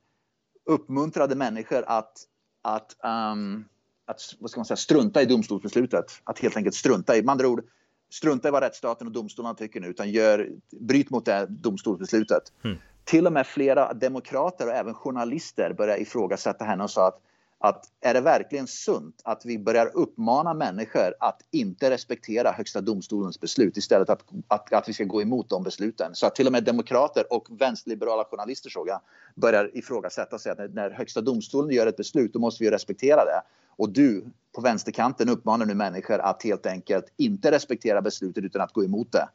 uppmuntrade 0.66 1.36
människor 1.36 1.84
att, 1.88 2.28
att, 2.62 2.96
um, 3.04 3.66
att 4.06 4.36
vad 4.40 4.52
ska 4.52 4.60
man 4.60 4.66
säga, 4.66 4.78
strunta 4.78 5.22
i 5.22 5.26
domstolsbeslutet. 5.26 6.06
Att 6.24 6.40
helt 6.40 6.58
enkelt 6.58 6.76
strunta 6.76 7.18
i, 7.18 7.24
med 7.24 7.32
andra 7.32 7.48
ord, 7.48 7.64
strunta 8.10 8.48
i 8.48 8.52
vad 8.52 8.64
rättsstaten 8.64 9.08
och 9.08 9.14
domstolarna 9.14 9.56
tycker 9.56 9.80
nu 9.80 9.88
utan 9.88 10.12
gör, 10.12 10.50
bryt 10.80 11.10
mot 11.10 11.26
det 11.26 11.46
domstolsbeslutet. 11.50 12.44
Mm. 12.64 12.78
Till 13.04 13.28
och 13.28 13.34
med 13.34 13.48
flera 13.48 13.94
demokrater 13.94 14.68
och 14.68 14.74
även 14.74 14.94
journalister 14.94 15.74
började 15.74 16.02
ifrågasätta 16.02 16.66
henne 16.66 16.84
och 16.84 16.92
sa 16.92 17.08
att 17.08 17.22
att 17.62 17.86
är 18.02 18.14
det 18.14 18.22
verkligen 18.22 18.68
sunt 18.68 19.22
att 19.24 19.46
vi 19.46 19.60
börjar 19.60 19.92
uppmana 19.94 20.54
människor 20.54 21.14
att 21.20 21.42
inte 21.52 21.90
respektera 21.90 22.52
Högsta 22.52 22.82
domstolens 22.82 23.40
beslut 23.40 23.78
istället 23.78 24.10
att, 24.10 24.24
att, 24.48 24.74
att 24.74 24.90
vi 24.90 24.94
ska 24.94 25.04
gå 25.04 25.22
emot 25.22 25.50
de 25.50 25.64
besluten? 25.64 26.16
Så 26.16 26.28
att 26.28 26.36
till 26.36 26.48
och 26.48 26.52
med 26.52 26.64
demokrater 26.64 27.34
och 27.34 27.48
vänsterliberala 27.50 28.24
journalister 28.24 28.70
såg 28.70 28.88
jag 28.88 29.02
börjar 29.36 29.78
ifrågasätta 29.78 30.40
sig 30.40 30.52
att 30.52 30.58
när, 30.58 30.68
när 30.68 30.90
Högsta 30.90 31.22
domstolen 31.22 31.76
gör 31.76 31.88
ett 31.88 31.98
beslut 31.98 32.34
då 32.34 32.40
måste 32.40 32.64
vi 32.64 32.72
respektera 32.72 33.26
det. 33.26 33.42
Och 33.76 33.90
du 33.90 34.26
på 34.56 34.62
vänsterkanten 34.62 35.30
uppmanar 35.30 35.66
nu 35.66 35.74
människor 35.74 36.20
att 36.20 36.44
helt 36.44 36.66
enkelt 36.66 37.06
inte 37.18 37.52
respektera 37.52 38.02
beslutet 38.02 38.44
utan 38.44 38.62
att 38.62 38.74
gå 38.74 38.84
emot 38.84 39.12
det 39.12 39.28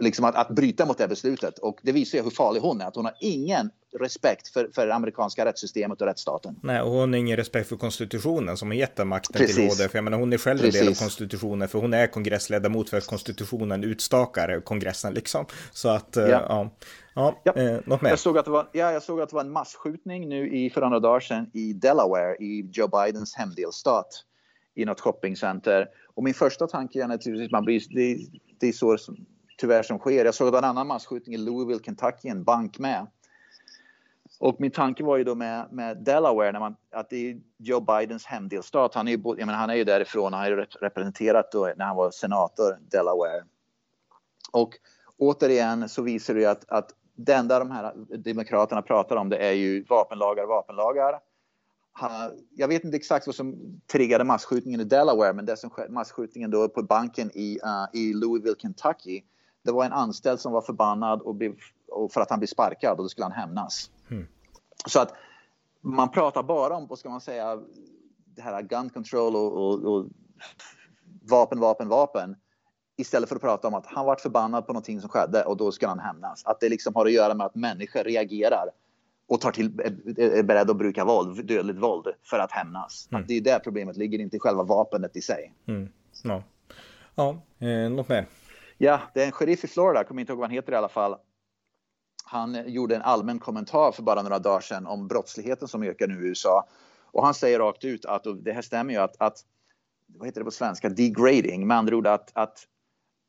liksom 0.00 0.24
att, 0.24 0.34
att 0.34 0.48
bryta 0.48 0.86
mot 0.86 0.98
det 0.98 1.08
beslutet. 1.08 1.58
Och 1.58 1.78
det 1.82 1.92
visar 1.92 2.18
ju 2.18 2.24
hur 2.24 2.30
farlig 2.30 2.60
hon 2.60 2.80
är. 2.80 2.86
Att 2.86 2.96
hon 2.96 3.04
har 3.04 3.14
ingen 3.20 3.70
respekt 3.98 4.48
för, 4.48 4.68
för 4.74 4.86
det 4.86 4.94
amerikanska 4.94 5.44
rättssystemet 5.44 6.00
och 6.00 6.06
rättsstaten. 6.06 6.56
Nej, 6.62 6.80
och 6.80 6.90
hon 6.90 7.12
har 7.12 7.18
ingen 7.18 7.36
respekt 7.36 7.68
för 7.68 7.76
konstitutionen 7.76 8.56
som 8.56 8.68
har 8.68 8.74
gett 8.74 8.96
den 8.96 9.08
makten 9.08 9.40
Precis. 9.40 9.56
till 9.56 9.64
HD. 9.64 9.88
För 9.88 9.98
jag 9.98 10.04
menar, 10.04 10.18
hon 10.18 10.32
är 10.32 10.38
själv 10.38 10.58
Precis. 10.58 10.80
en 10.80 10.86
del 10.86 10.92
av 10.92 10.96
konstitutionen. 10.96 11.68
För 11.68 11.78
hon 11.78 11.94
är 11.94 12.06
kongressledamot 12.06 12.90
för 12.90 12.96
att 12.96 13.06
konstitutionen 13.06 13.84
utstakar 13.84 14.60
kongressen 14.60 15.14
liksom. 15.14 15.46
Så 15.72 15.88
att, 15.88 16.16
eh, 16.16 16.26
ja. 16.26 16.46
ja. 16.48 16.70
Ja, 17.14 17.40
ja. 17.44 17.52
Eh, 17.52 17.80
något 17.84 18.02
mer? 18.02 18.10
Jag 18.10 18.18
såg, 18.18 18.38
att 18.38 18.44
det 18.44 18.50
var, 18.50 18.68
ja, 18.72 18.92
jag 18.92 19.02
såg 19.02 19.20
att 19.20 19.28
det 19.28 19.34
var 19.34 19.44
en 19.44 19.52
massskjutning 19.52 20.28
nu 20.28 20.48
i, 20.50 20.70
för 20.70 20.80
några 20.80 21.00
dagar 21.00 21.20
sedan 21.20 21.50
i 21.54 21.72
Delaware 21.72 22.36
i 22.36 22.70
Joe 22.72 22.88
Bidens 22.88 23.34
hemdelstat 23.34 24.24
i 24.74 24.84
något 24.84 25.00
shoppingcenter. 25.00 25.88
Och 26.14 26.24
min 26.24 26.34
första 26.34 26.66
tanke 26.66 27.02
är 27.02 27.08
naturligtvis 27.08 27.52
man 27.52 27.64
blir, 27.64 27.82
det, 27.90 28.18
det 28.60 28.68
är 28.68 28.72
så 28.72 28.98
som, 28.98 29.16
tyvärr 29.58 29.82
som 29.82 29.98
sker. 29.98 30.24
Jag 30.24 30.34
såg 30.34 30.54
en 30.54 30.64
annan 30.64 30.86
massskjutning 30.86 31.34
i 31.34 31.38
Louisville, 31.38 31.80
Kentucky, 31.84 32.28
en 32.28 32.44
bank 32.44 32.78
med. 32.78 33.06
Och 34.38 34.56
min 34.60 34.70
tanke 34.70 35.04
var 35.04 35.16
ju 35.16 35.24
då 35.24 35.34
med, 35.34 35.72
med 35.72 35.96
Delaware, 35.96 36.52
när 36.52 36.60
man, 36.60 36.76
att 36.90 37.10
det 37.10 37.30
är 37.30 37.40
Joe 37.58 37.80
Bidens 37.80 38.26
hemdelstat. 38.26 38.94
Han 38.94 39.08
är 39.08 39.12
ju, 39.12 39.22
jag 39.24 39.38
menar, 39.38 39.54
han 39.54 39.70
är 39.70 39.74
ju 39.74 39.84
därifrån, 39.84 40.32
han 40.32 40.42
har 40.42 40.50
ju 40.50 40.66
representerat 40.80 41.52
då, 41.52 41.72
när 41.76 41.84
han 41.84 41.96
var 41.96 42.10
senator, 42.10 42.78
Delaware. 42.90 43.44
Och 44.52 44.70
återigen 45.18 45.88
så 45.88 46.02
visar 46.02 46.34
det 46.34 46.40
ju 46.40 46.46
att, 46.46 46.70
att 46.70 46.90
det 47.14 47.34
enda 47.34 47.58
de 47.58 47.70
här 47.70 47.92
demokraterna 48.18 48.82
pratar 48.82 49.16
om 49.16 49.28
det 49.28 49.36
är 49.36 49.52
ju 49.52 49.84
vapenlagar, 49.84 50.46
vapenlagar. 50.46 51.20
Jag 52.56 52.68
vet 52.68 52.84
inte 52.84 52.96
exakt 52.96 53.26
vad 53.26 53.34
som 53.34 53.80
triggade 53.92 54.24
massskjutningen 54.24 54.80
i 54.80 54.84
Delaware, 54.84 55.32
men 55.32 55.46
det 55.46 55.56
som 55.56 55.70
skedde, 55.70 55.92
massskjutningen 55.92 56.50
då 56.50 56.68
på 56.68 56.82
banken 56.82 57.30
i, 57.34 57.58
uh, 57.64 58.00
i 58.00 58.12
Louisville, 58.14 58.56
Kentucky 58.58 59.22
det 59.66 59.72
var 59.72 59.84
en 59.84 59.92
anställd 59.92 60.40
som 60.40 60.52
var 60.52 60.62
förbannad 60.62 61.22
och 61.22 61.34
blev, 61.34 61.54
och 61.88 62.12
för 62.12 62.20
att 62.20 62.30
han 62.30 62.38
blev 62.38 62.46
sparkad 62.46 62.90
och 62.90 63.04
då 63.04 63.08
skulle 63.08 63.24
han 63.24 63.32
hämnas. 63.32 63.90
Så 64.86 65.00
att 65.00 65.14
man 65.80 66.10
pratar 66.10 66.42
bara 66.42 66.76
om, 66.76 66.86
vad 66.86 66.98
ska 66.98 67.08
man 67.08 67.20
säga, 67.20 67.62
det 68.36 68.42
här 68.42 68.62
gun 68.62 68.90
control 68.90 69.36
och, 69.36 69.52
och, 69.52 69.84
och 69.84 70.06
vapen, 71.22 71.60
vapen, 71.60 71.88
vapen 71.88 72.36
istället 72.96 73.28
för 73.28 73.36
att 73.36 73.42
prata 73.42 73.68
om 73.68 73.74
att 73.74 73.86
han 73.86 74.06
var 74.06 74.16
förbannad 74.16 74.66
på 74.66 74.72
någonting 74.72 75.00
som 75.00 75.10
skedde 75.10 75.44
och 75.44 75.56
då 75.56 75.72
ska 75.72 75.88
han 75.88 75.98
hämnas. 75.98 76.44
Att 76.44 76.60
det 76.60 76.68
liksom 76.68 76.94
har 76.94 77.06
att 77.06 77.12
göra 77.12 77.34
med 77.34 77.46
att 77.46 77.54
människor 77.54 78.04
reagerar 78.04 78.70
och 79.28 79.40
tar 79.40 79.52
till, 79.52 79.80
är 80.18 80.42
beredda 80.42 80.70
att 80.70 80.78
bruka 80.78 81.04
våld, 81.04 81.46
dödligt 81.46 81.76
våld 81.76 82.06
för 82.22 82.38
att 82.38 82.52
hämnas. 82.52 83.08
Mm. 83.10 83.22
Att 83.22 83.28
det 83.28 83.36
är 83.36 83.40
där 83.40 83.58
problemet 83.58 83.96
ligger, 83.96 84.18
inte 84.18 84.36
i 84.36 84.40
själva 84.40 84.62
vapnet 84.62 85.16
i 85.16 85.20
sig. 85.20 85.52
Mm. 85.66 85.88
Ja, 86.24 86.42
ja 87.14 87.42
eh, 87.58 87.90
något 87.90 88.08
mer? 88.08 88.26
Ja, 88.78 89.00
det 89.14 89.22
är 89.22 89.26
en 89.26 89.32
sheriff 89.32 89.64
i 89.64 89.68
Florida, 89.68 90.04
kommer 90.04 90.20
inte 90.20 90.32
ihåg 90.32 90.38
vad 90.38 90.48
han 90.48 90.54
heter 90.54 90.72
i 90.72 90.76
alla 90.76 90.88
fall. 90.88 91.16
Han 92.28 92.62
gjorde 92.66 92.96
en 92.96 93.02
allmän 93.02 93.38
kommentar 93.38 93.92
för 93.92 94.02
bara 94.02 94.22
några 94.22 94.38
dagar 94.38 94.60
sedan 94.60 94.86
om 94.86 95.08
brottsligheten 95.08 95.68
som 95.68 95.82
ökar 95.82 96.06
nu 96.06 96.26
i 96.26 96.28
USA. 96.28 96.66
Och 97.12 97.24
han 97.24 97.34
säger 97.34 97.58
rakt 97.58 97.84
ut 97.84 98.04
att, 98.04 98.26
och 98.26 98.36
det 98.36 98.52
här 98.52 98.62
stämmer 98.62 98.92
ju, 98.92 99.00
att, 99.00 99.16
att 99.18 99.44
vad 100.06 100.28
heter 100.28 100.40
det 100.40 100.44
på 100.44 100.50
svenska, 100.50 100.88
degrading, 100.88 101.66
med 101.66 101.76
andra 101.76 101.96
ord 101.96 102.06
att, 102.06 102.30
att 102.32 102.66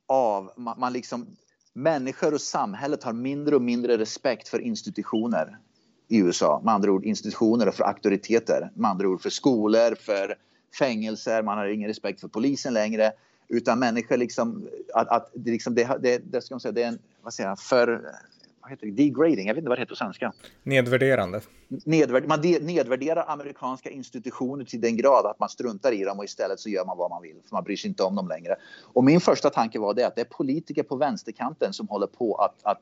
av, 0.08 0.52
man, 0.58 0.80
man 0.80 0.94
liksom, 0.94 1.28
människor 1.74 2.34
och 2.34 2.42
samhället 2.42 3.04
har 3.04 3.14
mindre 3.14 3.56
och 3.56 3.62
mindre 3.62 3.98
respekt 3.98 4.48
för 4.48 4.60
institutioner 4.60 5.58
i 6.08 6.18
USA. 6.18 6.62
Med 6.64 6.74
andra 6.74 6.92
ord 6.92 7.06
institutioner 7.06 7.68
och 7.68 7.74
för 7.74 7.84
auktoriteter. 7.84 8.72
Med 8.74 8.92
andra 8.92 9.08
ord 9.08 9.22
för 9.22 9.30
skolor, 9.30 9.96
för 9.96 10.36
fängelser, 10.80 11.44
man 11.44 11.58
har 11.58 11.66
ingen 11.66 11.88
respekt 11.88 12.22
för 12.22 12.28
polisen 12.28 12.74
längre. 12.74 13.12
Utan 13.48 13.80
människor 13.80 14.18
liksom, 14.18 14.68
att, 14.94 15.08
att 15.08 15.32
det, 15.34 15.52
liksom, 15.52 15.76
det, 15.76 15.98
det, 16.02 16.18
det, 16.18 16.42
ska 16.42 16.56
man 16.56 16.60
säga, 16.60 16.72
det 16.72 16.84
är 16.84 16.88
en, 16.88 17.00
vad 17.22 17.34
säger 17.34 17.50
jag, 17.50 17.60
för, 17.60 18.12
vad 18.68 18.72
heter 18.72 18.88
det, 18.88 19.04
degrading, 19.04 19.48
jag 19.48 19.54
vet 19.54 19.62
inte 19.62 19.70
vad 19.70 19.78
det 19.78 19.82
heter 19.82 19.90
på 19.90 19.96
svenska. 19.96 20.34
Nedvärderande. 20.64 21.42
Nedvärd, 21.68 22.28
man 22.28 22.42
de, 22.42 22.60
nedvärderar 22.60 23.26
amerikanska 23.28 23.90
institutioner 23.90 24.66
till 24.66 24.82
den 24.82 24.98
grad 24.98 25.26
att 25.26 25.40
man 25.40 25.50
struntar 25.50 25.92
i 25.92 26.04
dem 26.04 26.20
och 26.20 26.26
istället 26.26 26.60
så 26.60 26.70
gör 26.70 26.86
man 26.86 26.98
vad 26.98 27.10
man 27.10 27.22
vill, 27.22 27.36
för 27.50 27.56
man 27.56 27.64
bryr 27.64 27.76
sig 27.76 27.90
inte 27.90 28.04
om 28.04 28.16
dem 28.16 28.28
längre. 28.28 28.56
Och 28.94 29.04
min 29.04 29.22
första 29.22 29.50
tanke 29.50 29.80
var 29.80 29.94
det 29.94 30.08
att 30.08 30.16
det 30.16 30.22
är 30.22 30.26
politiker 30.26 30.84
på 30.84 30.96
vänsterkanten 30.96 31.74
som 31.74 31.88
håller 31.88 32.08
på 32.08 32.36
att, 32.36 32.56
att 32.64 32.82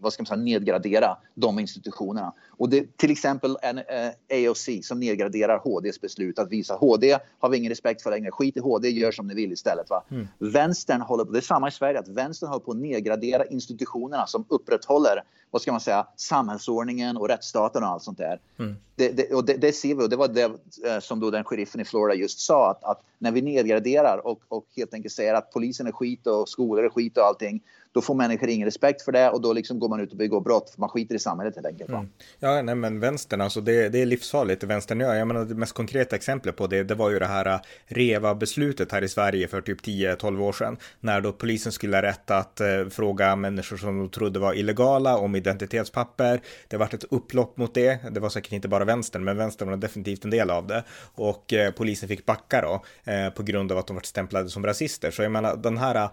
vad 0.00 0.12
ska 0.12 0.20
man 0.22 0.26
säga, 0.26 0.36
nedgradera 0.36 1.16
de 1.34 1.58
institutionerna. 1.58 2.32
Och 2.48 2.68
det, 2.68 2.96
till 2.96 3.10
exempel 3.10 3.56
en 3.62 3.78
eh, 3.78 4.48
AOC 4.48 4.68
som 4.82 5.00
nedgraderar 5.00 5.58
HDs 5.58 6.00
beslut 6.00 6.38
att 6.38 6.52
visa 6.52 6.74
HD 6.74 7.18
har 7.38 7.48
vi 7.48 7.56
ingen 7.56 7.70
respekt 7.70 8.02
för 8.02 8.10
längre. 8.10 8.30
Skit 8.30 8.56
i 8.56 8.60
HD, 8.60 8.88
gör 8.88 9.12
som 9.12 9.26
ni 9.26 9.34
vill 9.34 9.52
istället. 9.52 9.90
Va? 9.90 10.04
Mm. 10.10 10.28
Vänstern 10.38 11.00
håller 11.00 11.24
på, 11.24 11.32
det 11.32 11.38
är 11.38 11.40
samma 11.40 11.68
i 11.68 11.70
Sverige, 11.70 11.98
att 11.98 12.08
vänstern 12.08 12.48
håller 12.48 12.64
på 12.64 12.70
att 12.70 12.76
nedgradera 12.76 13.44
institutionerna 13.44 14.26
som 14.26 14.44
upprätthåller 14.48 15.22
vad 15.50 15.62
ska 15.62 15.72
man 15.72 15.80
säga, 15.80 16.06
samhällsordningen 16.16 17.16
och 17.16 17.28
rättsstaten 17.28 17.82
och 17.82 17.88
allt 17.88 18.02
sånt 18.02 18.18
där. 18.18 18.40
Mm. 18.58 18.76
Det, 18.96 19.08
det, 19.08 19.34
och 19.34 19.44
det, 19.44 19.54
det, 19.54 19.72
ser 19.72 19.94
vi 19.94 20.04
och 20.04 20.10
det 20.10 20.16
var 20.16 20.28
det 20.28 20.42
eh, 20.44 21.00
som 21.00 21.20
då 21.20 21.30
den 21.30 21.44
sheriffen 21.44 21.80
i 21.80 21.84
Florida 21.84 22.14
just 22.14 22.40
sa 22.40 22.70
att, 22.70 22.84
att 22.84 23.02
när 23.18 23.32
vi 23.32 23.42
nedgraderar 23.42 24.26
och, 24.26 24.40
och 24.48 24.66
helt 24.76 24.94
enkelt 24.94 25.14
säger 25.14 25.34
att 25.34 25.52
polisen 25.52 25.86
är 25.86 25.92
skit 25.92 26.26
och 26.26 26.48
skolor 26.48 26.84
är 26.84 26.88
skit 26.88 27.16
och 27.16 27.24
allting 27.24 27.62
då 27.96 28.02
får 28.02 28.14
människor 28.14 28.48
ingen 28.48 28.64
respekt 28.64 29.02
för 29.02 29.12
det 29.12 29.30
och 29.30 29.40
då 29.40 29.52
liksom 29.52 29.78
går 29.78 29.88
man 29.88 30.00
ut 30.00 30.10
och 30.10 30.16
begår 30.16 30.40
brott. 30.40 30.70
För 30.70 30.80
man 30.80 30.88
skiter 30.88 31.14
i 31.14 31.18
samhället 31.18 31.54
helt 31.54 31.66
enkelt. 31.66 31.90
Mm. 31.90 32.08
Ja, 32.38 32.62
nej 32.62 32.74
men 32.74 33.00
vänstern, 33.00 33.40
alltså 33.40 33.60
det, 33.60 33.88
det 33.88 34.02
är 34.02 34.06
livsfarligt 34.06 34.60
det 34.60 34.66
vänstern 34.66 35.00
gör. 35.00 35.14
Jag 35.14 35.28
menar 35.28 35.44
det 35.44 35.54
mest 35.54 35.72
konkreta 35.72 36.16
exemplet 36.16 36.56
på 36.56 36.66
det, 36.66 36.82
det 36.82 36.94
var 36.94 37.10
ju 37.10 37.18
det 37.18 37.26
här 37.26 37.46
äh, 37.46 37.58
REVA-beslutet 37.86 38.92
här 38.92 39.02
i 39.02 39.08
Sverige 39.08 39.48
för 39.48 39.60
typ 39.60 39.80
10-12 39.80 40.40
år 40.40 40.52
sedan. 40.52 40.76
När 41.00 41.20
då 41.20 41.32
polisen 41.32 41.72
skulle 41.72 41.96
ha 41.96 42.02
rätt 42.02 42.30
att 42.30 42.60
eh, 42.60 42.66
fråga 42.90 43.36
människor 43.36 43.76
som 43.76 43.98
de 43.98 44.08
trodde 44.08 44.38
var 44.38 44.54
illegala 44.54 45.16
om 45.16 45.34
identitetspapper. 45.34 46.40
Det 46.68 46.76
vart 46.76 46.94
ett 46.94 47.04
upplopp 47.10 47.56
mot 47.56 47.74
det. 47.74 47.98
Det 48.10 48.20
var 48.20 48.28
säkert 48.28 48.52
inte 48.52 48.68
bara 48.68 48.84
vänstern, 48.84 49.24
men 49.24 49.36
vänstern 49.36 49.70
var 49.70 49.76
definitivt 49.76 50.24
en 50.24 50.30
del 50.30 50.50
av 50.50 50.66
det. 50.66 50.84
Och 51.14 51.52
eh, 51.52 51.70
polisen 51.70 52.08
fick 52.08 52.26
backa 52.26 52.60
då 52.60 52.84
eh, 53.12 53.30
på 53.30 53.42
grund 53.42 53.72
av 53.72 53.78
att 53.78 53.86
de 53.86 53.96
var 53.96 54.02
stämplade 54.02 54.48
som 54.48 54.66
rasister. 54.66 55.10
Så 55.10 55.22
jag 55.22 55.32
menar 55.32 55.56
den 55.56 55.78
här 55.78 56.08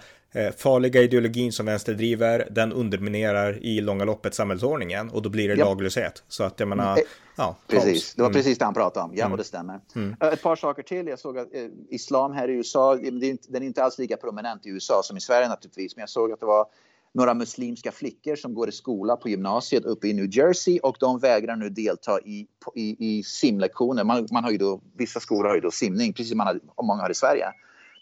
farliga 0.57 1.01
ideologin 1.01 1.51
som 1.51 1.65
vänster 1.65 1.93
driver, 1.93 2.47
den 2.51 2.73
underminerar 2.73 3.65
i 3.65 3.81
långa 3.81 4.05
loppet 4.05 4.33
samhällsordningen 4.33 5.09
och 5.09 5.21
då 5.21 5.29
blir 5.29 5.47
det 5.47 5.55
ja. 5.55 5.65
laglöshet. 5.65 6.23
Så 6.27 6.43
att 6.43 6.59
jag 6.59 6.69
menar, 6.69 6.93
mm. 6.93 7.05
ja. 7.35 7.55
Precis, 7.67 8.15
det 8.15 8.21
var 8.21 8.29
mm. 8.29 8.35
precis 8.35 8.57
det 8.57 8.65
han 8.65 8.73
pratade 8.73 9.05
om. 9.05 9.11
Ja, 9.15 9.21
mm. 9.21 9.31
och 9.31 9.37
det 9.37 9.43
stämmer. 9.43 9.79
Mm. 9.95 10.15
Eh, 10.21 10.27
ett 10.27 10.41
par 10.41 10.55
saker 10.55 10.83
till. 10.83 11.07
Jag 11.07 11.19
såg 11.19 11.37
att 11.37 11.53
eh, 11.53 11.65
islam 11.89 12.33
här 12.33 12.49
i 12.49 12.53
USA, 12.53 12.95
den 12.95 13.37
är 13.55 13.61
inte 13.61 13.83
alls 13.83 13.99
lika 13.99 14.17
prominent 14.17 14.65
i 14.65 14.69
USA 14.69 15.01
som 15.03 15.17
i 15.17 15.21
Sverige 15.21 15.47
naturligtvis, 15.47 15.95
men 15.95 16.01
jag 16.01 16.09
såg 16.09 16.31
att 16.31 16.39
det 16.39 16.45
var 16.45 16.65
några 17.13 17.33
muslimska 17.33 17.91
flickor 17.91 18.35
som 18.35 18.53
går 18.53 18.69
i 18.69 18.71
skola 18.71 19.15
på 19.15 19.29
gymnasiet 19.29 19.85
uppe 19.85 20.07
i 20.07 20.13
New 20.13 20.37
Jersey 20.37 20.79
och 20.79 20.97
de 20.99 21.19
vägrar 21.19 21.55
nu 21.55 21.69
delta 21.69 22.19
i, 22.19 22.47
i, 22.75 23.17
i 23.17 23.23
simlektioner. 23.23 24.03
Man, 24.03 24.27
man 24.31 24.43
har 24.43 24.51
ju 24.51 24.57
då, 24.57 24.81
vissa 24.97 25.19
skolor 25.19 25.47
har 25.47 25.55
ju 25.55 25.61
då 25.61 25.71
simning, 25.71 26.13
precis 26.13 26.29
som 26.29 26.37
man 26.37 26.47
har, 26.47 26.83
många 26.83 27.01
har 27.01 27.09
i 27.09 27.15
Sverige. 27.15 27.45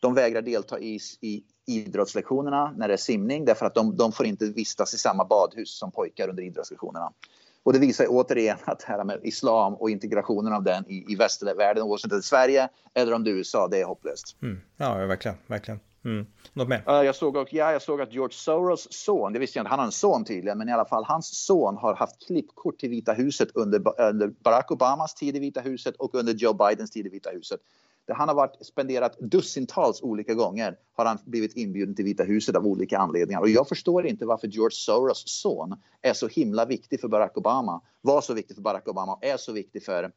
De 0.02 0.14
vägrar 0.14 0.42
delta 0.42 0.80
i, 0.80 1.00
i 1.22 1.44
idrottslektionerna 1.66 2.74
när 2.78 2.88
det 2.88 2.94
är 2.94 2.98
simning 2.98 3.46
därför 3.46 3.66
att 3.66 3.76
de, 3.76 3.98
de 3.98 4.12
får 4.12 4.26
inte 4.26 4.46
vistas 4.46 4.94
i 4.94 4.98
samma 4.98 5.26
badhus 5.26 5.78
som 5.78 5.92
pojkar 5.92 6.30
under 6.30 6.44
idrottslektionerna. 6.44 7.12
Och 7.64 7.74
det 7.74 7.80
visar 7.80 8.06
återigen 8.10 8.58
att 8.66 8.80
det 8.80 8.86
här 8.88 9.04
med 9.04 9.20
islam 9.24 9.74
och 9.74 9.90
integrationen 9.90 10.54
av 10.54 10.64
den 10.64 10.86
i, 10.88 11.06
i 11.14 11.16
västvärlden, 11.16 11.84
oavsett 11.84 12.12
om 12.12 12.18
det 12.18 12.20
är 12.20 12.22
Sverige 12.22 12.70
eller 12.94 13.14
om 13.14 13.24
det 13.24 13.30
är 13.32 13.34
USA, 13.34 13.68
det 13.68 13.82
är 13.82 13.86
hopplöst. 13.86 14.36
Mm. 14.42 14.62
Ja, 14.78 14.94
verkligen, 14.94 15.38
verkligen. 15.48 15.80
Mm. 16.06 16.26
Något 16.54 16.68
mer? 16.68 16.84
jag, 16.86 17.16
såg, 17.16 17.36
och, 17.36 17.54
ja, 17.54 17.72
jag 17.72 17.82
såg 17.82 18.02
att 18.02 18.14
George 18.14 18.34
Soros 18.34 18.88
son, 18.92 19.34
det 19.34 19.40
visste 19.40 19.60
jag 19.60 19.64
inte, 19.64 19.70
han 19.70 19.80
har 19.80 19.86
en 19.86 19.92
son 19.92 20.26
tydligen, 20.26 20.58
men 20.58 20.70
i 20.70 20.72
alla 20.72 20.86
fall 20.86 21.04
hans 21.04 21.46
son 21.46 21.78
har 21.78 21.96
haft 21.96 22.28
klippkort 22.28 22.80
till 22.80 22.90
Vita 22.90 23.14
huset 23.14 23.50
under, 23.54 24.02
under 24.02 24.28
Barack 24.28 24.72
Obamas 24.72 25.14
tid 25.14 25.36
i 25.36 25.40
Vita 25.40 25.62
huset 25.62 25.96
och 25.96 26.16
under 26.16 26.34
Joe 26.34 26.54
Bidens 26.54 26.92
tid 26.92 27.06
i 27.06 27.10
Vita 27.10 27.30
huset. 27.30 27.60
Han 28.14 28.28
har 28.28 28.36
varit, 28.36 28.66
spenderat 28.66 29.18
dussintals 29.20 30.02
olika 30.02 30.34
gånger 30.34 30.76
har 30.94 31.06
han 31.06 31.18
blivit 31.26 31.54
inbjuden 31.54 31.96
till 31.96 32.06
Vita 32.06 32.24
huset 32.24 32.56
av 32.56 32.66
olika 32.68 32.98
anledningar. 32.98 33.40
Och 33.40 33.50
jag 33.50 33.68
förstår 33.68 34.08
inte 34.08 34.26
varför 34.26 34.48
George 34.48 34.76
Soros 34.76 35.24
son 35.26 35.82
är 36.02 36.14
så 36.14 36.28
himla 36.28 36.66
viktig 36.66 37.02
för 37.02 37.08
Barack 37.08 37.38
Obama, 37.38 37.82
var 38.02 38.22
så 38.22 38.34
viktig 38.34 38.56
för 38.56 38.62
Barack 38.62 38.88
Obama 38.88 39.14
och 39.14 39.26
är 39.26 39.38
så 39.38 39.52
viktig 39.52 39.84
för, 39.84 40.12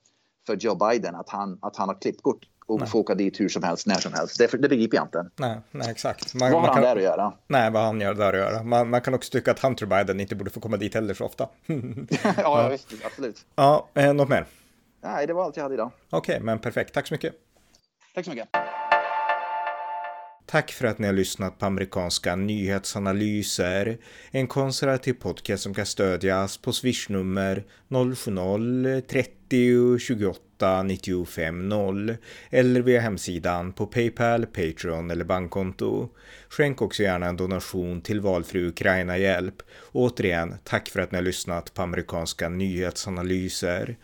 för 0.46 0.56
Joe 0.56 0.74
Biden 0.74 1.14
att 1.14 1.28
han, 1.28 1.58
att 1.62 1.76
han 1.76 1.88
har 1.88 2.00
klippkort 2.00 2.48
och 2.66 2.80
nej. 2.80 2.88
får 2.88 2.98
åka 2.98 3.14
dit 3.14 3.40
hur 3.40 3.48
som 3.48 3.62
helst, 3.62 3.86
när 3.86 3.94
som 3.94 4.12
helst. 4.12 4.38
Det, 4.38 4.46
det 4.46 4.68
begriper 4.68 4.96
jag 4.96 5.04
inte. 5.04 5.26
Nej, 5.36 5.60
nej 5.70 5.90
exakt. 5.90 6.34
Man, 6.34 6.52
vad 6.52 6.60
har 6.60 6.68
han 6.68 6.74
kan, 6.74 6.82
där 6.82 6.96
att 6.96 7.02
göra? 7.02 7.32
Nej, 7.46 7.70
vad 7.70 7.82
han 7.82 8.00
gör 8.00 8.14
där 8.14 8.32
att 8.32 8.38
göra. 8.38 8.62
Man, 8.62 8.90
man, 8.90 9.00
kan 9.00 9.14
också 9.14 9.30
tycka 9.30 9.50
att 9.50 9.60
Hunter 9.60 9.86
Biden 9.86 10.20
inte 10.20 10.34
borde 10.34 10.50
få 10.50 10.60
komma 10.60 10.76
dit 10.76 10.94
heller 10.94 11.14
så 11.14 11.24
ofta. 11.24 11.48
ja, 11.66 12.32
ja, 12.36 12.68
visst, 12.68 12.88
absolut. 13.04 13.46
Ja, 13.54 13.88
eh, 13.94 14.12
något 14.12 14.28
mer? 14.28 14.46
Nej, 15.00 15.26
det 15.26 15.32
var 15.32 15.44
allt 15.44 15.56
jag 15.56 15.62
hade 15.62 15.74
idag. 15.74 15.90
Okej, 16.10 16.34
okay, 16.34 16.44
men 16.44 16.58
perfekt. 16.58 16.94
Tack 16.94 17.06
så 17.06 17.14
mycket. 17.14 17.34
Tack 18.14 18.24
så 18.24 18.30
mycket. 18.30 18.48
Tack 20.46 20.72
för 20.72 20.86
att 20.86 20.98
ni 20.98 21.06
har 21.06 21.14
lyssnat 21.14 21.58
på 21.58 21.66
amerikanska 21.66 22.36
nyhetsanalyser. 22.36 23.98
En 24.30 24.46
konservativ 24.46 25.12
podcast 25.12 25.62
som 25.62 25.74
kan 25.74 25.86
stödjas 25.86 26.58
på 26.58 26.72
swishnummer 26.72 27.64
070-30 27.88 29.98
28 29.98 30.82
95 30.82 31.68
0 31.68 32.16
eller 32.50 32.80
via 32.80 33.00
hemsidan 33.00 33.72
på 33.72 33.86
Paypal, 33.86 34.46
Patreon 34.46 35.10
eller 35.10 35.24
bankkonto. 35.24 36.08
Skänk 36.48 36.82
också 36.82 37.02
gärna 37.02 37.26
en 37.26 37.36
donation 37.36 38.00
till 38.00 38.20
valfri 38.20 38.66
Ukraina-hjälp. 38.66 39.62
Återigen, 39.92 40.54
tack 40.64 40.88
för 40.88 41.00
att 41.00 41.12
ni 41.12 41.18
har 41.18 41.22
lyssnat 41.22 41.74
på 41.74 41.82
amerikanska 41.82 42.48
nyhetsanalyser. 42.48 43.96